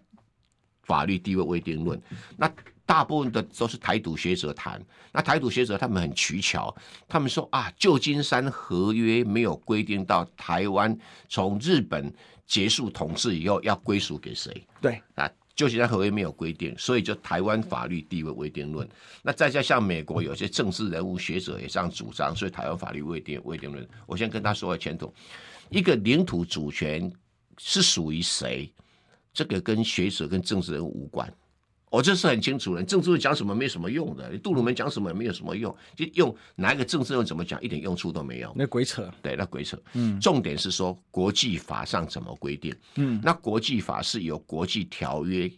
[0.83, 1.99] 法律地位未定论，
[2.37, 2.51] 那。
[2.87, 4.81] 大部分的都是台独学者谈，
[5.13, 6.75] 那台独学者他们很取巧，
[7.09, 10.97] 他们说啊，旧金山合约没有规定到台湾
[11.29, 12.13] 从日本
[12.47, 14.67] 结束统治以后要归属给谁？
[14.83, 18.87] 对啊，旧金山合约没有规定，所以就台湾法律地位未定论。
[19.23, 23.89] 那再加上美国有些政治人物学者也这样主张，所以台湾法律未定未定论。
[24.05, 25.13] 我先跟他说个前头，
[25.71, 27.11] 一个领土主权
[27.57, 28.71] 是属于谁？
[29.33, 31.33] 这个跟学者跟政治人物无关。
[31.95, 38.53] 我这是很清楚的，政治人讲什么没什么用的，杜鲁门讲什么也没有什么用，就用哪一个政治用怎么讲，一点用处都没有。
[38.57, 39.81] 那鬼扯，对，那鬼扯。
[39.93, 42.75] 嗯，重点是说国际法上怎么规定。
[42.97, 45.49] 嗯，那国际法是由国际条约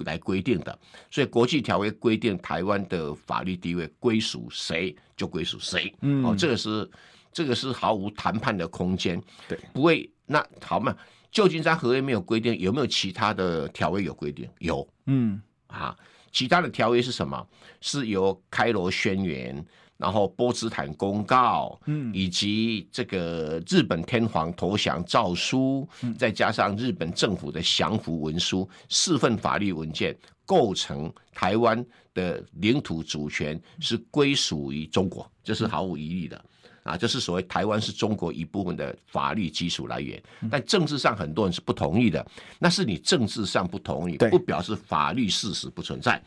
[0.00, 0.78] 来规定的，
[1.10, 5.90] 所以国际条约规定台湾的法律地位归属谁就归属谁。
[6.02, 6.90] 嗯，哦，这个是
[7.32, 9.18] 这个是毫无谈判的空间。
[9.48, 10.10] 对，不会。
[10.26, 10.94] 那好嘛，
[11.30, 14.46] 旧金山合约没有规定，有没有其他的条约有规定？
[14.58, 14.86] 有。
[15.06, 15.40] 嗯。
[15.78, 15.96] 啊，
[16.32, 17.46] 其他的条约是什么？
[17.80, 19.64] 是由开罗宣言，
[19.96, 31.84] 然后波茨坦公告，嗯，以及这个日本天皇投降诏书，嗯，再加上日本政府的降服文书，四份法律文件构成台湾
[32.14, 36.44] 的领土主权是归属于中国，这是毫无疑义的。
[36.86, 42.24] 啊，这是所谓台湾是中国一部分的法律基础来源，但政治上很多人是不同意的，
[42.58, 46.22] 那是你政治上不同意，不表示法律事实不存在。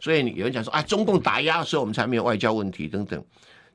[0.00, 3.24] 所以有人讲说啊，中共打压，所以我们才没有外交问题等等，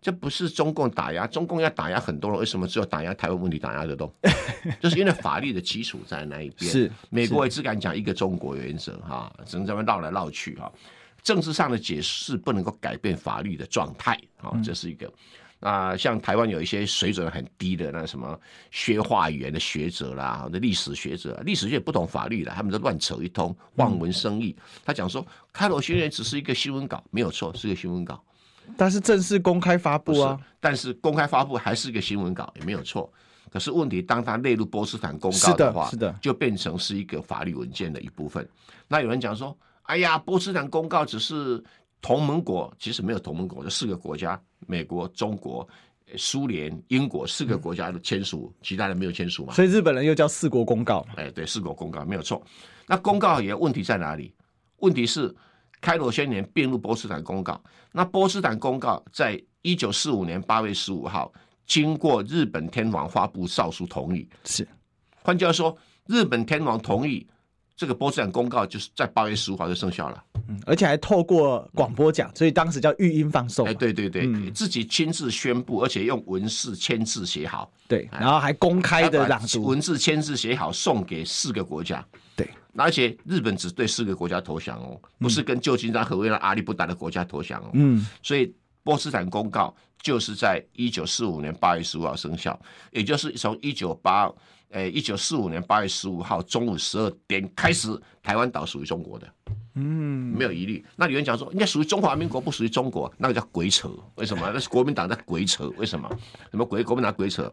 [0.01, 4.13] 这不是中共打压，中共要打压很多人，为什么只有打压台湾问题打压得动？
[4.79, 6.69] 就是因为法律的基础在那一边。
[6.69, 10.71] 是美国也只敢讲一个中国原则哈，只能这么绕来绕去哈。
[11.23, 15.11] 政治上的解释不能够改变法律的状态啊，这是一个。
[15.59, 18.39] 啊，像台湾有一些水准很低的那什么
[18.71, 24.55] 学化语言的学者啦，或者历史学者，历史学也不懂法律的，他们都乱扯一通，望文生义。
[24.85, 28.23] 他讲说，开罗宣言只是一个新闻稿，没有错，是个新闻稿。
[28.77, 33.11] 但是正式公开发布啊，但是公开发布还是一个新闻稿，也没有错。
[33.51, 38.47] 可是问题，当他列入波斯坦公告的话，是的，就变成是一个法律文件的一部分。
[38.87, 41.61] 那有人讲说，哎呀，波斯坦公告只是。
[42.01, 45.67] 同盟国其实没有同盟国，这四个国家：美国、中国、
[46.17, 49.53] 苏联、英国四个国家的签署，其他人没有签署嘛？
[49.53, 51.05] 所以日本人又叫四国公告。
[51.15, 52.41] 哎，对，四国公告没有错。
[52.87, 54.33] 那公告也问题在哪里？
[54.77, 55.35] 问题是
[55.81, 57.61] 开罗宣言并入波茨坦公告。
[57.91, 61.31] 那波茨坦公告在一九四五年八月十五号
[61.65, 64.27] 经过日本天皇发布诏书同意。
[64.45, 64.67] 是，
[65.21, 67.27] 换句话说，日本天皇同意
[67.75, 70.23] 这个波茨坦公告，就是在八月十五号就生效了。
[70.49, 73.67] 嗯，而且还透过广播讲，所以当时叫语音放送。
[73.67, 77.71] 哎，对对对，嗯、自己亲自宣布，而且用文字签字写好。
[77.87, 82.03] 对，然后还公开的朗读，文字签字写好，送给四个国家。
[82.35, 87.69] 对，而且日本只对四个国家投降哦，不是跟旧金山和为了阿里不达的国家投降哦。
[87.73, 88.51] 嗯，所以
[88.83, 92.59] 波茨坦公告就是在一九四五年八月十五号生效，
[92.91, 94.31] 也就是从一九八。
[94.71, 97.89] 诶，一九四五年八月十五号中午十二点开始，
[98.21, 99.27] 台湾岛属于中国的，
[99.75, 100.85] 嗯，没有疑虑。
[100.95, 103.89] 那有人讲说，应该属于中华民国，不属于中国，那个叫鬼扯。
[104.15, 104.49] 为什么？
[104.53, 105.67] 那是国民党在鬼扯。
[105.77, 106.09] 为什么？
[106.51, 106.83] 什么鬼？
[106.83, 107.51] 国民党鬼扯？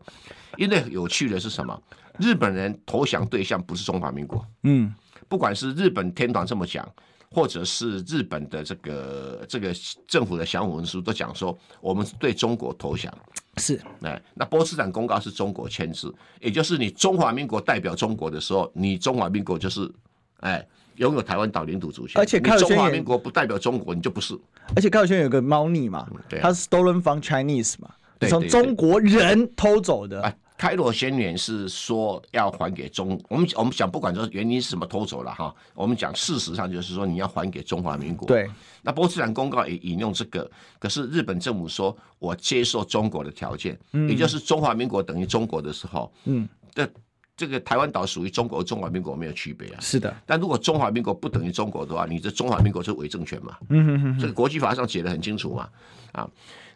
[0.57, 1.83] 因为有趣的是什么？
[2.19, 4.95] 日本人投降对象不是中华民国，嗯，
[5.29, 6.87] 不管是日本天皇这么讲。
[7.29, 9.75] 或者是日本的这个这个
[10.07, 13.13] 政府的降武文书都讲说，我们对中国投降，
[13.59, 19.91] 是哎，那波茨坦公告是中国签字，也就是你中华民国代表中国的时候，你中华民国就是
[20.41, 20.67] 哎
[20.97, 24.39] 拥有台湾岛领土主权，而且你中华民国不代表中国，你就不是。
[24.75, 27.91] 而且开友轩有个猫腻嘛，对、啊，它是 stolen from Chinese 嘛，
[28.29, 30.35] 从中国人偷走的。
[30.59, 38.27] 开罗宣言是说要还给中，我们我们讲不管说原因是什么偷走了哈，我们讲事实上就是说你要还给中华民国。
[38.27, 38.49] 对，
[38.81, 46.89] 那波茨坦公告也引用这个，可是日本政府说我接受中国的条件，嗯，也就是中华民国等于中国的时候，嗯，这
[47.37, 49.81] 这个台湾岛属于中国，中华民国没有区别啊。
[49.81, 53.59] 是的，但如果中华民国不等于中国的话，你这中华民国是伪政权嘛？
[53.69, 55.69] 嗯哼哼，这个国际法上写得很清楚嘛，
[56.13, 56.27] 啊，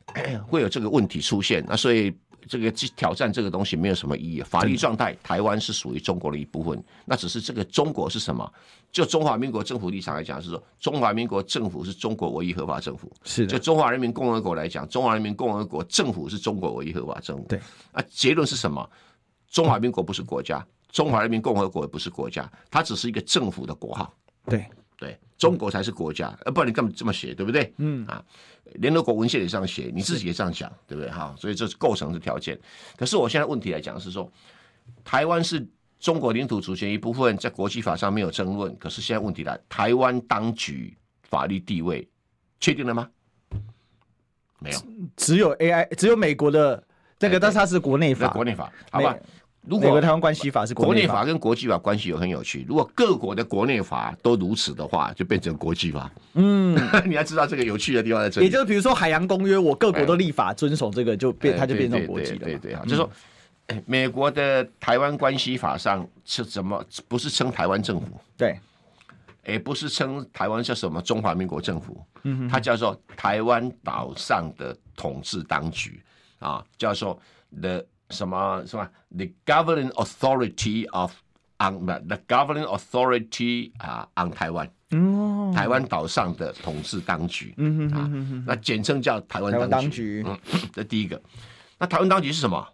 [0.47, 2.14] 会有这个问题出现，那所以。
[2.48, 4.42] 这个挑战这个东西没有什么意义。
[4.42, 6.83] 法律状态，台湾是属于中国的一部分。
[7.05, 8.53] 那只是这个中国是什么？
[8.92, 13.11] 就中华民国政府立场来讲，是说中华民国政府是中国唯一合法政府。
[13.24, 13.53] 是的。
[13.53, 17.44] 就中华人民共和国来讲，中华人民共和国政府是中国唯一合法政府。
[17.48, 17.61] 对。
[17.92, 18.88] 啊，结论是什么？
[19.48, 24.12] 中华民国不是国家，中华人民共和国也不是国家，它只是一个政府的国号。
[24.46, 24.66] 对。
[24.98, 27.72] 对，中国才是国家，呃，不然你干嘛这么写，对不对？
[27.79, 28.22] 嗯啊，
[28.74, 31.11] 联合国文献也这样写，你自己也这样讲，对不对？
[31.11, 32.61] 哈，所以这是构成的条件。
[32.94, 34.31] 可是我现在问题来讲是说，
[35.03, 35.66] 台湾是
[35.98, 38.76] 中国领土主权一部分，在国际法上没有争论。
[38.76, 42.07] 可是现在问题来，台湾当局法律地位
[42.61, 43.09] 确定了吗？
[44.59, 44.79] 没有，
[45.16, 46.85] 只有 AI，只有美国的
[47.18, 49.16] 这个，但是它是国内法，国内法，好吧。
[49.62, 52.64] 如果美国台湾关系法是国内法，法跟国际法关系有很有趣。
[52.66, 56.11] 如果各国的国内法都如此的话，就变成国际法。
[56.33, 58.46] 嗯， 你要知道这个有趣的地方在这里。
[58.46, 62.38] 也就是比如说海洋公约，我各国都立法遵守这个，就变它就变成国际了。
[62.38, 63.11] 对对啊，就是说，
[63.85, 68.07] 美国的台湾关系法上是怎么不是称台湾政府？
[68.38, 68.59] 对，
[69.46, 72.03] 也不是称台湾叫什么中华民国政府。
[72.23, 76.03] 嗯，它叫做台湾岛上的统治当局
[76.38, 77.20] 啊，叫做
[77.61, 77.85] 的。
[78.11, 81.12] 什么什么？The governing authority of
[81.59, 90.23] on the governing authority 啊，on 台湾，嗯，台湾岛上的统治当局，嗯哼啊，那简称叫台湾当当局。
[90.27, 90.38] 嗯，
[90.73, 91.20] 这第一个。
[91.79, 92.66] 那台湾当局是什么？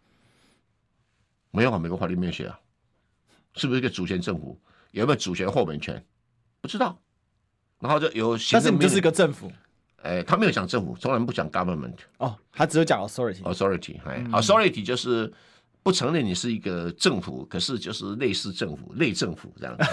[1.50, 2.58] 没有啊，美国法律没有写啊，
[3.54, 4.58] 是不是一个主权政府？
[4.92, 6.04] 有没有主权豁免权？
[6.60, 6.98] 不知道。
[7.78, 9.52] 然后就有，但是你就是一个政府。
[10.06, 11.94] 哎，他没有讲政府，从来不讲 government。
[12.18, 13.42] 哦，他只有讲 authority。
[13.42, 15.32] authority，哎、嗯、，authority 就是
[15.82, 19.84] 不承认你是一个政府，可是就是类似政府、类政府这样子。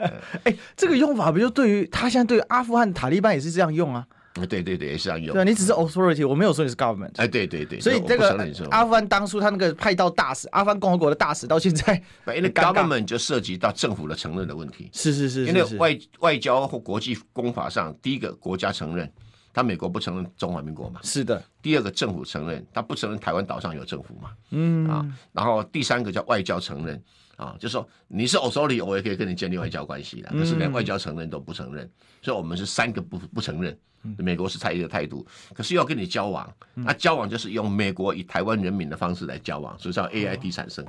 [0.44, 4.06] 哎，这个用法不就对于他现在对于阿富汗塔利班也是这样用啊？
[4.48, 5.32] 对对对，也是这样用。
[5.32, 7.12] 对，你只是 authority，我没有说你是 government。
[7.16, 7.78] 哎，对对对。
[7.80, 8.36] 所以这个
[8.70, 11.94] 阿富汗当初他那个派到大使，阿富汗共和国的大使到现在，
[12.34, 14.90] 因为 government 就涉及到政府的承认的问题。
[14.92, 19.08] 是是是，是，因为外外交或国际公法上，第一个国家承认。
[19.54, 21.00] 他美国不承认中华民国嘛？
[21.04, 21.42] 是的。
[21.62, 24.30] 第二个政府承认，他不承认台湾岛上有政府嘛？
[24.50, 27.02] 嗯啊，然后第三个叫外交承认
[27.36, 31.88] 啊，就是说你是 authority，我也可以跟你建立外交关系的，可是连外交承认都不承认，
[32.20, 33.78] 所以我们是三个不不承认。
[34.18, 40.84] 美国是这一个态度，可是要跟你交往，那交往就是用美国以台湾人民的方式来交往，所以叫 AIT 产生。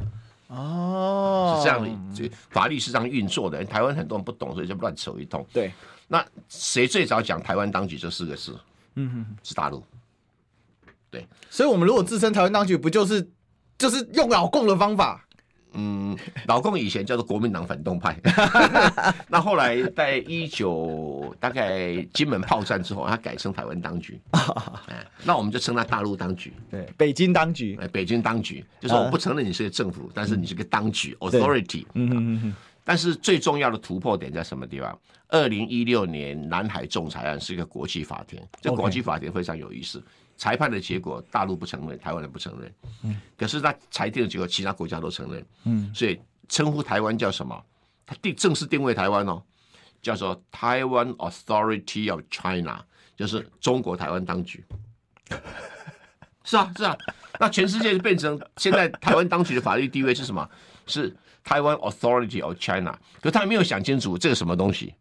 [0.47, 3.63] 哦，是这样，这法律是这样运作的。
[3.63, 5.45] 台湾很多人不懂，所以就乱扯一通。
[5.53, 5.71] 对。
[6.07, 8.57] 那谁最早讲台湾当局这四个字？
[8.95, 9.83] 嗯哼，是大陆。
[11.09, 13.27] 对，所以我们如果自称台湾当局，不就是
[13.77, 15.21] 就是用老共的方法？
[15.77, 18.17] 嗯，老共以前叫做国民党反动派，
[19.27, 24.17] 那后来在一九大概金门炮战之后，他改称台湾当局。
[24.87, 26.53] 哎，那我们就称他大陆当局。
[26.71, 27.77] 对，北京当局。
[27.81, 31.85] 哎，北京当局就是我不承认你是个政府，但是你是个当局 （authority）。
[31.95, 32.55] 嗯嗯嗯。
[32.85, 34.97] 但是最重要的突破点在什么地方？
[35.27, 40.01] 二零一六年南海仲裁案是一个国际法庭，这国际法庭非常有意思。
[40.37, 42.73] 裁判的结果，大陆不承认，台湾人不承认。
[43.03, 45.45] 嗯，可是他裁定的结果，其他国家都承认。
[45.63, 47.59] 嗯，所以称呼台湾叫什么？
[48.05, 49.41] 他定正式定位台湾哦，
[50.01, 52.85] 叫做 Taiwan Authority of China，
[53.17, 54.63] 就是中国台湾当局。
[56.43, 56.95] 是啊，是啊，
[57.39, 60.47] 那全世界就变成现在台湾当局的法律地位是什么？
[60.85, 61.11] 是
[61.47, 64.95] Taiwan Authority of China，可是他还没有想清楚这个什么东西。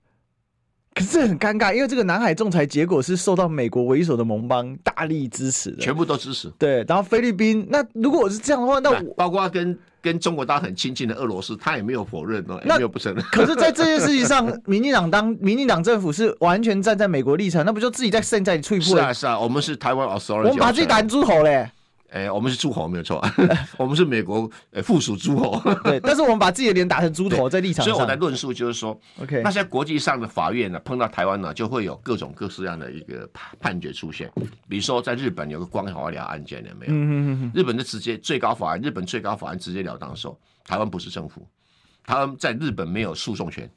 [0.94, 6.48] 可是很尴尬，因为这个南海仲裁结果是受到美国为首的盟邦大力支持的，全部都支持。
[6.56, 13.24] 对，然后菲律宾，那如果我是这样的话，那我包括跟跟中国大家很亲近的俄罗斯，他也没有否认哦，也没有不承认。
[13.32, 18.86] 可是，在这件事情上，民进党当 民进党政府是完全站在美国立场，那不就自己在现在脆破？
[18.86, 21.68] 是啊，是啊，我们是台湾 authority，我们把自己打成猪头嘞。
[22.14, 23.20] 哎、欸，我们是诸侯没有错，
[23.76, 25.60] 我们是美国呃附属诸侯。
[25.82, 27.92] 对，但是我们把自己的脸打成猪头，在立场上。
[27.92, 34.30] 所以我的论述就是说，OK，那些国际上的法院呢，碰到台湾呢，就会有各种各式样的一个判决出现。
[34.68, 36.92] 比如说，在日本有个光华寮案件，有没有？
[36.94, 41.44] 嗯、日本的直接最高法院，日本最高法院直截了当的说，台湾不是政府，
[42.04, 43.68] 台湾在日本没有诉讼权，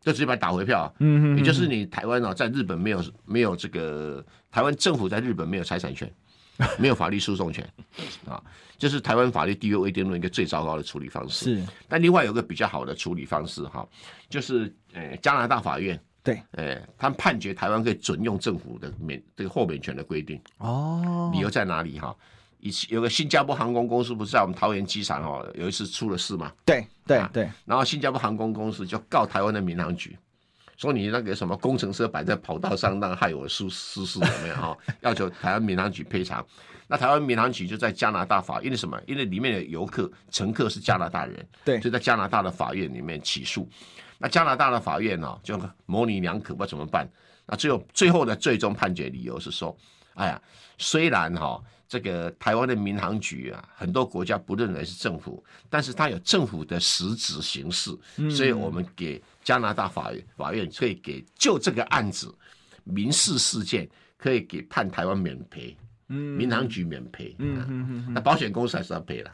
[0.00, 0.92] 就直接把它打回票。
[0.98, 6.12] 嗯，也就是你台湾呢，在日本没有没有这个台湾政府在日本没有财产权。
[6.78, 7.64] 没有法律诉讼权
[8.26, 8.42] 啊，
[8.78, 11.56] 这、就是台湾法律地位未定论一个最糟糕的处理方式。
[11.56, 13.86] 是，但另外有个比较好的处理方式哈，
[14.28, 22.14] 就是呃加拿大法院对，呃他们判决台湾可以准用政府的免这个豁免权的规定哦，理由在哪里哈？
[22.60, 26.52] 以有个新加坡航空公司不是在我们桃园机场哦有一次出了事嘛？
[26.64, 30.16] 对对对，然后新加坡航空公司就告台湾的民航局。
[30.82, 34.76] 说你那个什么工程车摆在跑道上，让害我失失事怎么样哈？
[35.02, 36.44] 要求台湾民航局赔偿。
[36.88, 39.00] 那台湾民航局就在加拿大法院，因为什么？
[39.06, 43.68] 因为里面的游客乘客是加拿大人，对，就在加拿大的法院里面起诉。
[44.18, 45.56] 那加拿大的法院呢，就
[45.86, 47.08] 模棱两可，不怎么办。
[47.46, 49.76] 那最后最后的最终判决理由是说，
[50.14, 50.42] 哎呀，
[50.78, 51.62] 虽然哈。
[51.92, 57.90] 这个台湾的民航局啊，很多国家不认为是政府，但是它有政府的实质形式，
[58.30, 62.34] 所以我们给加拿大法院法院可以给就这个案子
[62.84, 63.86] 民事事件
[64.16, 65.76] 可以给判台湾免赔，
[66.06, 69.30] 民航局免赔，嗯嗯那保险公司还是要赔了，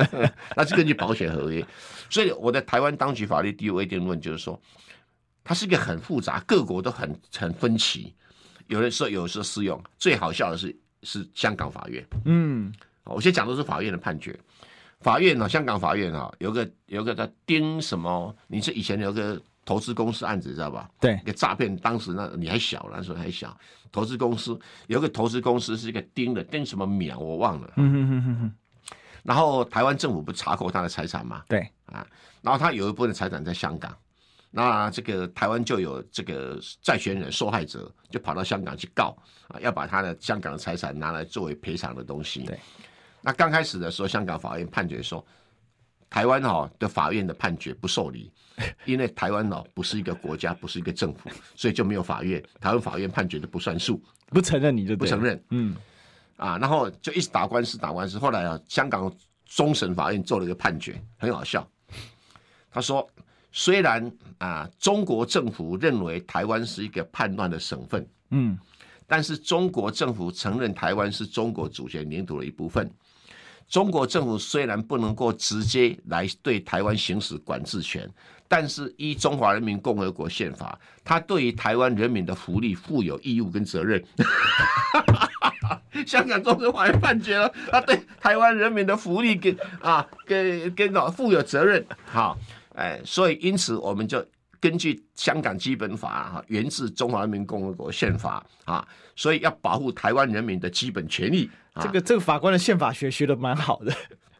[0.54, 1.66] 那是根据保险合约，
[2.10, 4.60] 所以我的台湾当局法律地位未定论就是说，
[5.42, 8.14] 它是一个很复杂，各国都很很分歧，
[8.66, 10.76] 有的时候有的时候适用，最好笑的是。
[11.02, 12.72] 是香港法院，嗯，
[13.04, 14.38] 我先讲的是法院的判决。
[15.00, 20.88] 法院呢，香港法院啊，有个有个叫丁什么，你是以前有个投资公司案子知道吧？
[21.00, 23.56] 对，一个诈骗，当时那你还小，那时候还小，
[23.90, 27.72] 投资公司有个投资公司是一个丁的，丁什么苗我忘了。
[27.76, 28.52] 嗯哼哼哼哼。
[29.24, 31.42] 然后台湾政府不查扣他的财产吗？
[31.48, 32.06] 对啊，
[32.40, 33.92] 然后他有一部分的财产在香港。
[34.54, 39.16] 那这个台湾就有这个债权人受害者，就跑到香港去告
[39.48, 42.42] 啊，要把他的香港的财产拿来作为赔偿的东西。
[42.42, 42.60] 对。
[43.22, 45.24] 那刚开始的时候，香港法院判决说，
[46.10, 48.30] 台湾哈的法院的判决不受理，
[48.84, 52.42] 因为台湾哦不是一个国家，不是一个政府，所以就没有法院。
[52.60, 55.42] 台湾法院判决的不算数，不承认你就不承认。
[55.48, 55.74] 嗯。
[56.36, 58.18] 啊，然后就一直打官司，打官司。
[58.18, 59.10] 后来啊，香港
[59.46, 61.66] 终审法院做了一个判决，很好笑。
[62.70, 63.08] 他说。
[63.52, 68.58] 虽然啊，中国政府认为台湾是一个叛乱的省份，嗯，
[69.06, 72.90] 但是中国政府承认台湾是中国主权领土的一部分。
[73.68, 78.08] 中国政府虽然不能够直接来对台湾行使管制权，
[78.48, 84.02] 但是依中华人民共和国宪法，它对于台湾人民的福利负有义务跟责任。
[86.06, 91.84] 香港终审法院判决了，他对台湾人民的福利跟啊跟跟老负有责任。
[92.06, 92.36] 好。
[92.74, 94.24] 哎，所以因此我们就
[94.60, 101.50] 根据香港基本法哈，源自中华人民共和国宪法啊，所以要保护台湾人民的基本权利。
[101.80, 103.94] 这个这个法官的宪法学学的蛮好的，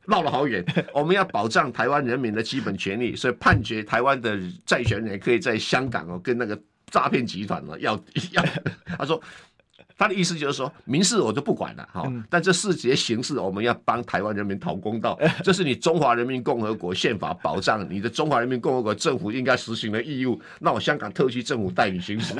[0.07, 0.65] 绕了好远。
[0.95, 6.61] 我们要保障台湾人民的基本权利，所以判决台湾的债权人可以在香港哦，跟那个
[6.91, 7.95] 诈骗集团哦要
[8.33, 8.45] 要，
[8.99, 9.21] 他说。
[9.97, 22.35] 他的意思就是说，民事我就不管了哈，但这四节刑事我们要帮台湾人民讨公道， 这是你中华人民共和国宪法保障你的中华人民共和国政府应该实行的义务，那我香港特区政府代理行使。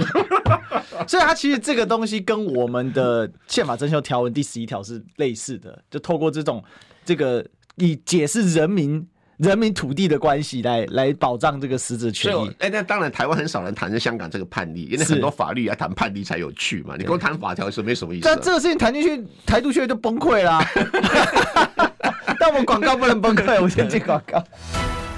[1.07, 6.63] 所以，他其实这个东西跟我们的宪法征修条文第十一条是类似的，就透过这种
[7.05, 7.45] 这个
[7.77, 9.07] 以解释人民。
[9.43, 12.51] 人民土地的关系来来保障这个实质权益。
[12.61, 16.95] 哎，那当然，台湾很少人谈香港这个判例，因为很多法律要谈判例才有趣嘛。
[16.97, 18.25] 你光谈法条是没什么意思。
[18.25, 20.65] 但这个事情谈进去，台独学就崩溃啦。
[22.39, 24.41] 但我们广告不能崩溃，我先进广告。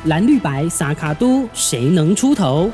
[0.06, 2.70] 蓝绿白撒卡都，谁能出头？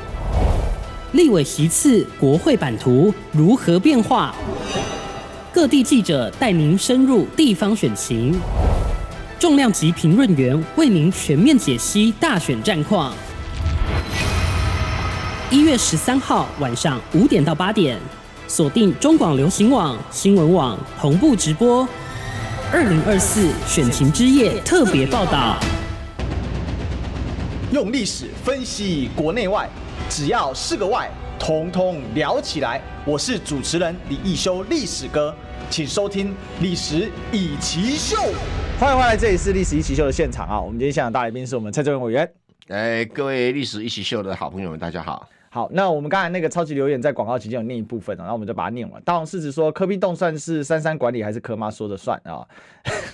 [1.11, 4.33] 立委席次，国会版图如何变化？
[5.51, 8.39] 各地记者带您深入地方选情。
[9.41, 13.11] 重量级评论员为您全面解析大选战况，
[15.49, 17.97] 一月十三号晚上五点到八点，
[18.47, 21.89] 锁定中广流行网新闻网同步直播。
[22.71, 25.57] 二零二四选情之夜特别报道，
[27.71, 29.67] 用历史分析国内外，
[30.07, 32.79] 只要是个“外”，统统聊起来。
[33.03, 35.35] 我是主持人李易修，历史哥，
[35.67, 36.27] 请收听
[36.59, 38.17] 《历史易起秀》。
[38.81, 40.59] 欢迎回来，这里是《历史一起秀》的现场啊！
[40.59, 42.27] 我们今天现场大来宾是我们蔡正元委员。
[42.69, 45.29] 哎，各位《历史一起秀》的好朋友们，大家好。
[45.51, 48.99] 好，那我们刚才那个超级留言在广告期间有念一部分，然后我们就把它念完。
[49.03, 52.43] 大王狮子说，科比洞算是珊珊管理还是柯妈说的算啊？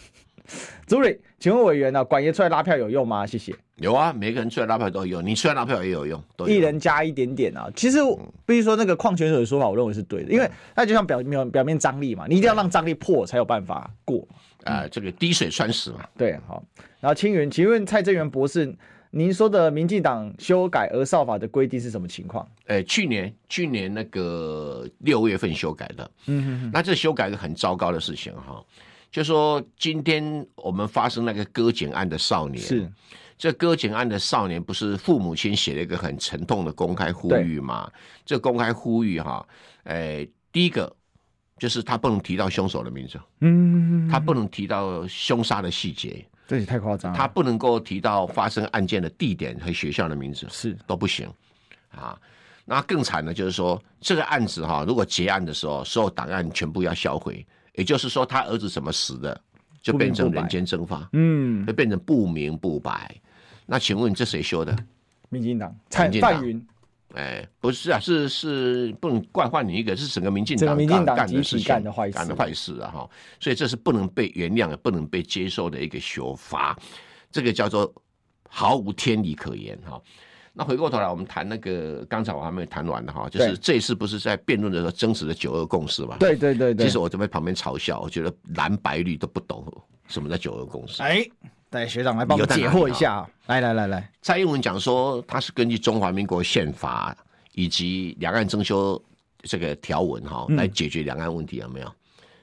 [0.87, 2.03] 朱瑞，请问委员呢、啊？
[2.05, 3.27] 管爷出来拉票有用吗？
[3.27, 3.53] 谢谢。
[3.75, 6.47] 有啊，每个人出来拉票都有用，你出来拉票也有用，都。
[6.47, 7.69] 一人加一点点啊。
[7.75, 7.97] 其实
[8.45, 14.25] 必须说那个矿泉水的说法，我认为是对的，因为那就像表面表面张力嘛，你一定要让张力破才有办法过。
[14.67, 16.07] 啊、呃，这个滴水穿石嘛。
[16.17, 16.63] 对，好。
[16.99, 18.75] 然后青云，请问蔡正元博士。
[19.09, 22.45] 您说的民进党修改儿少法的规定是什么情况？
[22.65, 28.61] 呃，去年去年那个六月份修改的，嗯哼哼，那这修改一个很糟糕的事情哈，
[29.09, 32.91] 就说今天我们发生那个割颈案的少年，是
[33.37, 37.89] 这割颈案的少年，不是父母亲写了一个很沉痛的公开呼吁吗？
[38.25, 39.47] 这公开呼吁哈，
[39.83, 40.93] 呃，第一个
[41.57, 46.23] 就是他不能提到凶手的名字，嗯，他不能提到凶杀的细节。
[46.47, 47.17] 这也太夸张了。
[47.17, 51.27] 他不能够提到发生案件的地点和学校的名字，是都不行
[51.89, 52.17] 啊。
[52.63, 59.41] 那更惨的，就是说这个案子哈，如果结案的时候，所有档案全部要销毁，也就是说他儿子怎么死的，
[59.81, 63.15] 就变成人间蒸发，嗯，就变成不明不白。
[63.65, 64.77] 那请问这谁修的？
[65.29, 66.65] 民进党蔡范云。
[67.17, 72.91] 哎，不是啊，是是不能怪换你一个，是整个民进党干的事情，干的坏事，干的坏事啊！
[72.93, 73.09] 哈，
[73.39, 76.77] 所以这是不能被原谅、不能被接受的一个修法，
[77.31, 77.91] 这个叫做
[78.47, 79.99] 毫无天理可言哈。
[80.53, 86.17] 那回过头来，我们谈那个，刚才我还没有谈完的哈，就是这一次不是在辩论的时候争执的九二共识嘛？
[86.19, 86.85] 对对对对。
[86.85, 89.65] 其实我就在旁边嘲笑，我觉得蓝白绿都不懂
[90.07, 91.01] 什么叫九二共识。
[91.01, 91.27] 哎。
[91.69, 97.15] 带学长来帮我解惑一下，来来来来，蔡英文讲说他是根据中华民国宪法
[97.51, 99.01] 以及两岸征修
[99.43, 101.93] 这个条文哈来解决两岸问题，有没有？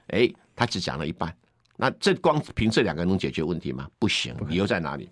[0.08, 1.34] 哎，他只讲了一半，
[1.76, 3.88] 那这光凭这两个能解决问题吗？
[3.98, 5.08] 不行，理由在哪里？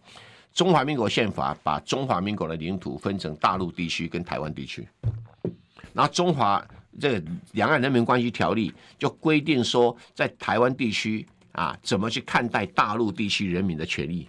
[0.52, 4.86] 中华民国宪法把中华民国的领土分成大陆地区跟台湾地区，
[5.94, 6.62] 然后中华
[7.00, 11.26] 这个两岸人民关系条例就规定说在台湾地区。
[11.52, 14.28] 啊，怎么去看待大陆地区人民的权益？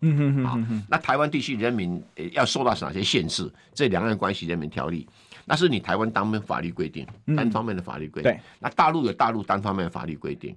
[0.00, 0.58] 嗯哼哼，好，
[0.88, 3.52] 那台湾地区人民要受到哪些限制？
[3.72, 5.08] 这两岸关系人民条例，
[5.44, 7.06] 那是你台湾当面法律规定，
[7.36, 8.30] 单方面的法律规定。
[8.30, 10.54] 对，那大陆有大陆单方面的法律规定，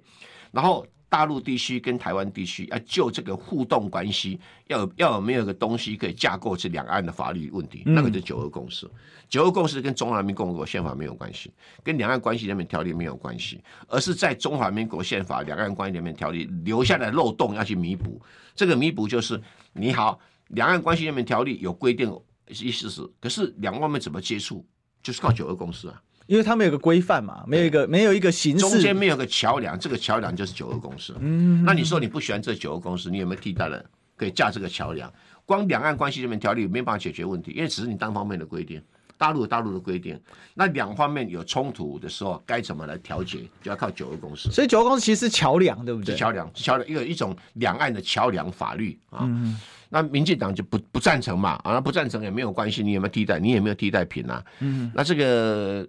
[0.51, 0.86] 然后。
[1.10, 8.89] 大陆地区跟台湾地区要就这个互动关系，要有要有没有个东西可以架构这两岸的法律问题，那个就是九二共识。
[9.30, 11.51] 九二共识跟中华人民共和国宪法没有关系，
[11.84, 18.22] 跟两岸关系人民条例没有关系，而是在中华民国宪法两岸关系人民条例留下的漏洞要去弥补。
[18.55, 19.41] 这个弥补就是，
[19.74, 22.10] 你好，两岸关系人民条例有规定，
[22.47, 24.66] 意思是，可是两方面怎么接触，
[25.01, 26.01] 就是靠九二共识啊。
[26.28, 31.13] 因为他们有个规范嘛，没有一个没有一个形式，中间没有个桥梁，这个桥梁就是九二共识。
[31.19, 33.84] 嗯，那你说你不喜欢这九二共识，你有没有替代的
[34.15, 35.11] 可以架这个桥梁？
[35.45, 38.82] 光两岸关系这边条例没办法解决问题，因为只是你单方面的规定，
[39.18, 40.20] 大陆有大陆的规定，
[40.53, 44.49] 那两方面有冲突的时候该怎么来调解，就要靠九二共识。
[44.51, 46.15] 所以九二共识其实是桥梁，对不对？
[46.15, 49.22] 桥梁，桥梁一个一种两岸的桥梁法律啊。
[49.24, 49.59] 嗯
[49.89, 53.39] 那民进党就不不赞成嘛，啊，不赞成也没有关系，你有没有替代？
[53.39, 54.43] 你也没有替代品啊？
[54.59, 55.88] 嗯，那这个，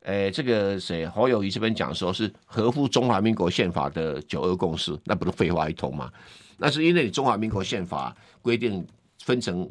[0.00, 6.10] 呃， 这个谁侯友宜这边讲说是合乎中华民国宪法的九二共识，那不是废话一通吗？
[6.56, 8.82] 那是因为中华民国宪法规定
[9.24, 9.68] 分成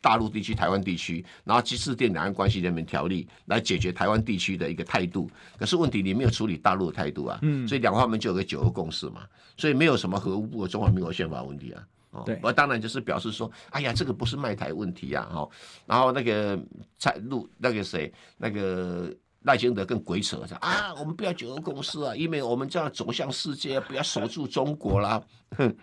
[0.00, 5.30] 大陆地区、台湾地区，然后去制定两岸关系人民条例来解决台湾地区的一个态度。
[5.58, 9.22] 可是问题你没有处理大陆的态度啊，嗯，所以两方面就有个九二共识嘛，
[9.56, 11.82] 所以没有什么合乎中华民国宪法问题啊。
[12.10, 15.46] 哦，我当然就是表示说，哎呀，这个不是卖台问题呀，哈。
[15.84, 16.58] 然后那个
[16.98, 25.22] 蔡陆那个谁，那个赖清德更鬼扯，说啊，我们不要九二共识啊，因为我们这样走向世界，不要守住中国啦，
[25.58, 25.76] 哼，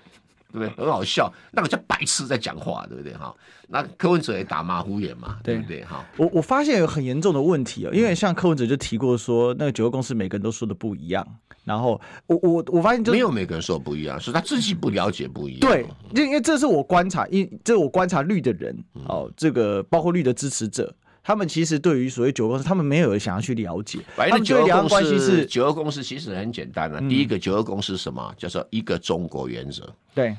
[0.52, 0.70] 对不对？
[0.70, 3.14] 很好笑，那个叫白痴在讲话，对不对？
[3.14, 3.36] 哈，
[3.68, 5.84] 那柯文哲也打马虎眼嘛，对不对？
[5.84, 11.26] 哈，我我发现有很严重的问题哦，因为像柯文哲就提过说，那个九个公司每个人都说的不一样。
[11.64, 15.62] 然后我我我发现就没有每个人说不一样，是他自己不了解不一样。
[15.62, 18.78] 对，因为这是我观察，因这是我观察绿的人
[19.08, 20.94] 哦，这个包括绿的支持者，
[21.28, 23.98] 他们其实对于所谓九二共识，他们没有想要去了解。
[24.16, 27.00] 反正九二共识是九二共识，其实很简单的。
[27.10, 28.32] 第一个九二共识是什么？
[28.38, 29.92] 叫做一个中国原则。
[30.14, 30.38] 对，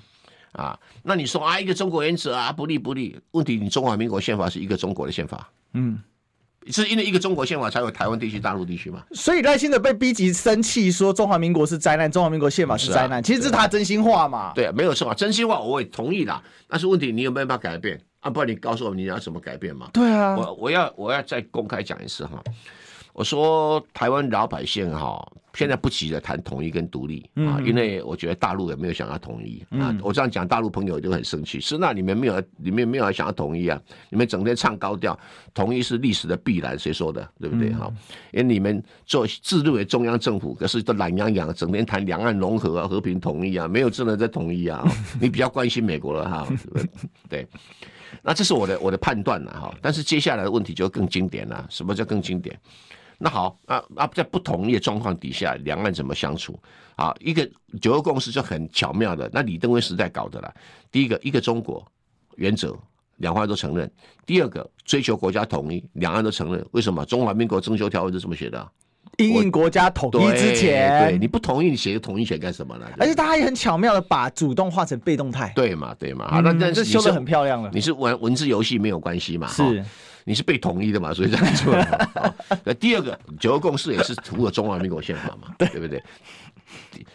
[0.53, 3.19] 啊，那你说啊，一个中国原则啊，不利不利？
[3.33, 5.99] 问题你中华民国宪法是一个中国的宪法，嗯，
[6.69, 9.03] 是因为一个中国宪法才有台湾地区、大陆地区嘛。
[9.11, 14.53] 所以耐心的被逼急生气，说中华民国是灾难，中华民国宪法是灾难，其实这是他真心话嘛。
[14.55, 16.41] 对，没有错啊，真心话我也同意啦。
[16.69, 18.01] 但是问题你有没有办法改变？
[18.21, 19.91] 啊，不然你告诉我你要怎么改变嘛？
[19.93, 22.43] 对啊，我我要我要再公开讲一次哈。
[23.13, 29.97] 我说台湾老百姓哈，现在不急着谈统一跟独立啊，因为我觉得大陆也没有想要统一啊。
[30.03, 33.81] 我这样讲，大陆朋友就很生气，是那你们没有，你们没有想要统一啊？
[34.11, 35.19] 你们整天唱高调，
[35.55, 37.27] 统一是历史的必然，谁说的？
[37.41, 37.73] 对不对？
[37.73, 37.91] 哈，
[38.33, 44.85] 因为你们做自认为中央政府，可是都懒洋洋，整天谈两岸融合啊、和平统一啊，没有真的在统一啊。
[45.19, 46.47] 你比较关心美国了哈，
[47.31, 47.49] 对。
[48.23, 51.67] 那这是我的我的判断了哈，但是接下来的问题就更经典了。
[51.71, 52.59] 什么叫更经典？
[53.19, 56.59] 那好，啊啊，在不同的状况底下，两岸怎么相处？
[56.97, 57.49] 啊，一个
[57.81, 60.55] 九二共识就很巧妙的，那李登辉时代搞的了。
[60.91, 61.83] 第一个，一个中国
[62.37, 62.77] 原则，
[63.17, 63.89] 两岸都承认；
[64.27, 66.67] 第二个，追求国家统一，两岸都承认。
[66.73, 67.05] 为什么？
[67.07, 68.71] 中华民国征修条文是这么写的？
[69.17, 72.87] 因应国家统一之前，对，对你不同意，你写个统一写干什么呢？
[72.99, 75.53] 而且他也很巧妙的把主动化成被动态。
[75.55, 76.29] 对嘛，对嘛。
[76.29, 77.71] 好，那但是修的很漂亮了。
[77.73, 79.49] 你是玩文字游戏没有关系嘛？
[79.49, 79.85] 是。
[80.29, 81.15] 你是被统一的嘛？
[81.15, 81.73] 所以这样说。
[82.65, 85.55] 那第二个九二共识也是符合中华民国宪法嘛？
[85.57, 86.03] 对不对？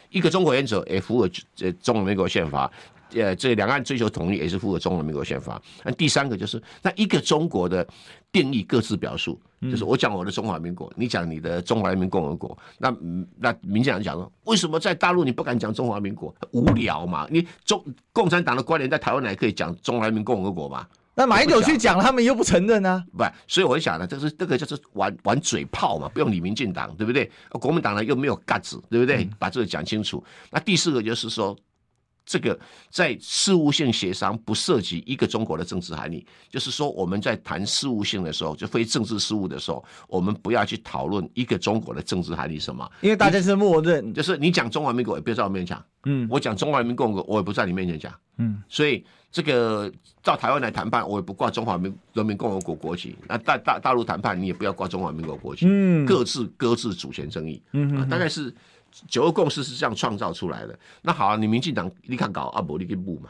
[0.10, 2.72] 一个中国原则也符合这中华民国宪法。
[3.14, 5.62] 呃，这两岸追求统一也是符合中华民国宪法。
[5.84, 7.88] 那第三个就是那一个中国的
[8.32, 12.58] 定义各自表述，就是我讲我的中华民国，你讲你的中华人民共和国。
[12.78, 12.96] 那
[13.38, 16.34] 那民进党讲说，为什么在大陆你不敢讲中华民国？
[16.52, 17.28] 无聊嘛？
[17.30, 17.84] 你中
[18.14, 20.88] 共产党的官员在台湾还可以讲中华人民共和国吗？
[21.14, 23.04] 那马英九去讲，他们又不承认呢？
[23.12, 27.30] 不，所以我就想呢，这是这个就是玩玩嘴炮嘛，不用理民进党，对不对？
[27.52, 29.28] 国民党呢又没有 guts，对不对？
[29.38, 30.24] 把这个讲清楚。
[30.50, 31.56] 那第四个就是说，
[32.32, 32.58] 这个
[32.90, 49.04] 在事务性协商不涉及一个中国的政治含义，就是说我们在谈事务性的时候，就非政治事务的时候，我们不要去讨论一个中国的政治含义什么，因为大家是默认，就是你讲中华民国也不要在我面前讲，嗯，我讲中华人民共和国我也不在你面前讲，嗯，所以。
[49.34, 49.90] 这个
[50.22, 53.16] 到台湾来谈判，我也不挂中华民人民共和国国旗。
[53.30, 55.66] 那大大大陆谈判，你也不要挂中华民国国旗。
[55.70, 57.64] 嗯，各自各自主权争议。
[57.72, 58.54] 嗯哼哼、啊，大概是
[59.08, 60.78] 九二共识是这样创造出来的。
[61.02, 63.30] 那好啊，你民进党你看搞阿伯你给不嘛？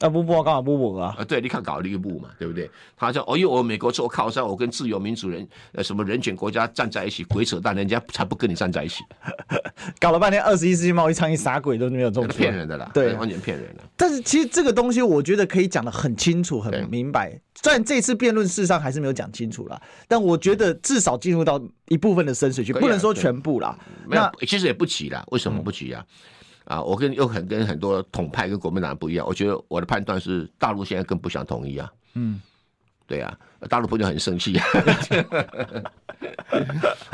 [0.00, 1.14] 啊不不，刚好不不啊！
[1.18, 2.70] 啊，对，你看搞了一个不嘛，对不对？
[2.96, 9.04] 他说：“哦哟，我美国做靠山，我跟自由民主人呃什么人权国家站在一起，鬼扯淡，人家才不跟你站在一起。
[10.00, 13.82] ”搞了半天，二十一世纪贸易倡议啥鬼都没有做，骗人的啦，对，完全骗人的。
[13.96, 17.38] 但是其实这个东西，我觉得可以讲的很清楚、很明白。
[17.62, 19.78] 虽然这次辩论事实上还是没有讲清楚啦，
[20.08, 23.78] 但我觉得至少进入到一部分的深水区，不能说全部啦。
[24.08, 26.02] 那其实也不急啦，为什么不急啊？
[26.70, 31.92] 啊，我跟又很跟很多统派跟国民党不一样，我觉得我的判断是大陆现在更不想统一啊。
[32.14, 32.40] 嗯，
[33.08, 33.36] 对啊，
[33.68, 34.56] 大陆朋友很生气。
[34.56, 34.64] 啊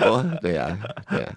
[0.04, 0.78] 我，对啊，
[1.08, 1.34] 对啊。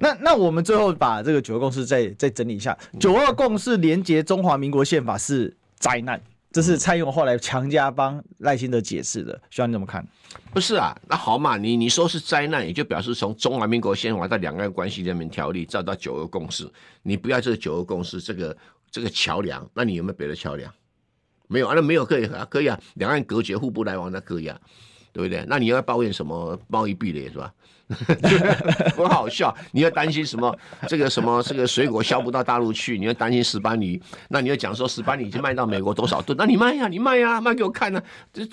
[0.00, 6.20] 那那我们最后把这个九二共识再再整理一下，九二共识连接中华民国宪法是灾难。
[6.52, 10.04] 这是蔡英文后来强加帮赖清德解释的，需要你怎么看？
[10.52, 16.68] 不是啊，那好嘛，你你说是灾难，也就表示从中华民国宪法到两岸关系人民条例，再到九二共识，
[17.02, 18.56] 你不要这个九二共识这个
[18.90, 20.72] 这个桥梁，那你有没有别的桥梁？
[21.46, 24.60] 没有啊，那没有可以啊，可以啊，两岸隔绝互不来往那可以啊，
[25.12, 25.44] 对不对？
[25.48, 27.52] 那你要抱怨什么贸易壁垒是吧？
[28.96, 30.56] 很 好笑，你要担心什么？
[30.88, 36.36] 这个什么这个水果销不到大陆去，你要担心石斑鱼，那你要讲说石斑鱼已经卖到美国多少吨？
[36.38, 38.04] 那你卖呀、你卖呀、啊，卖给我看呢、啊。
[38.32, 38.48] 这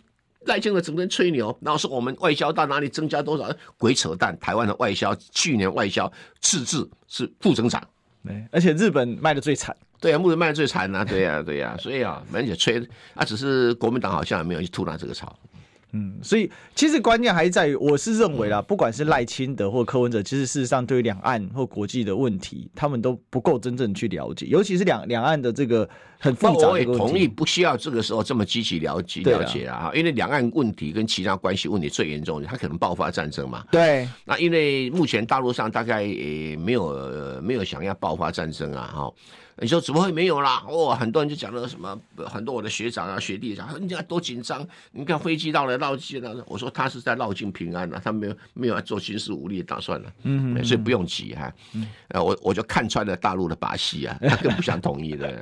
[0.45, 3.49] 赖清德整天吹牛，然后说我们外销到哪里增加多少？
[3.77, 4.37] 鬼扯淡！
[4.39, 6.09] 台湾的外销去年外销
[6.39, 7.85] 赤字是负增长，
[8.51, 9.75] 而且日本卖的最惨。
[9.99, 12.81] 对啊，目前卖的最惨啊，对呀、啊，对呀、啊，所以啊，而且吹
[13.13, 15.37] 啊，只是国民党好像也没有去吐纳这个槽。
[15.93, 26.69] 嗯，所以其实关键还是在于，我是认为啦，不管是赖清德或柯文哲，其实事实上对于两岸或国际的问题，他们都不够真正去了解，尤其是两两岸的这个很复杂的。
[26.69, 33.63] 我也同意，不需要这个时候这么积极了解了解啊，因为两岸问题跟其他关系问题最严重，它可能爆发战争嘛。
[33.71, 34.07] 对。
[34.25, 39.13] 那因为目前大陆上大概也没有没有想要爆发战争啊，哈。
[39.59, 40.63] 你说怎么会没有啦？
[40.67, 44.65] 哦，很多人就讲了什么，很多我的学长啊学弟讲，你看多紧张！
[44.91, 46.43] 你看飞机到了，绕绕境了。
[46.47, 50.11] 我说他是在绕境平安啊，他没有没有要做军事武力的打算了。
[50.23, 51.51] 嗯，所以不用急哈。
[52.09, 55.33] 呃，我我就看穿了大陆的把戏啊，他更不想统一的。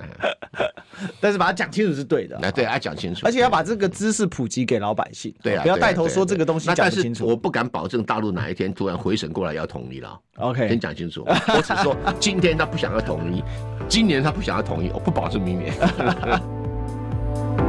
[1.19, 2.37] 但是把它讲清楚是对的。
[2.41, 5.33] 那对，要讲清楚，而且要把这个知识普及给老百姓。
[5.41, 7.25] 对啊，不要带头说这个东西讲不清楚。
[7.25, 10.17] 我不敢保证大陆哪一天突然回神过来要统一了。
[10.37, 11.25] OK，先讲清楚。
[11.25, 13.43] 我只说今天他不想要统一，
[13.89, 15.73] 今今年他不想要同意我不保证明年。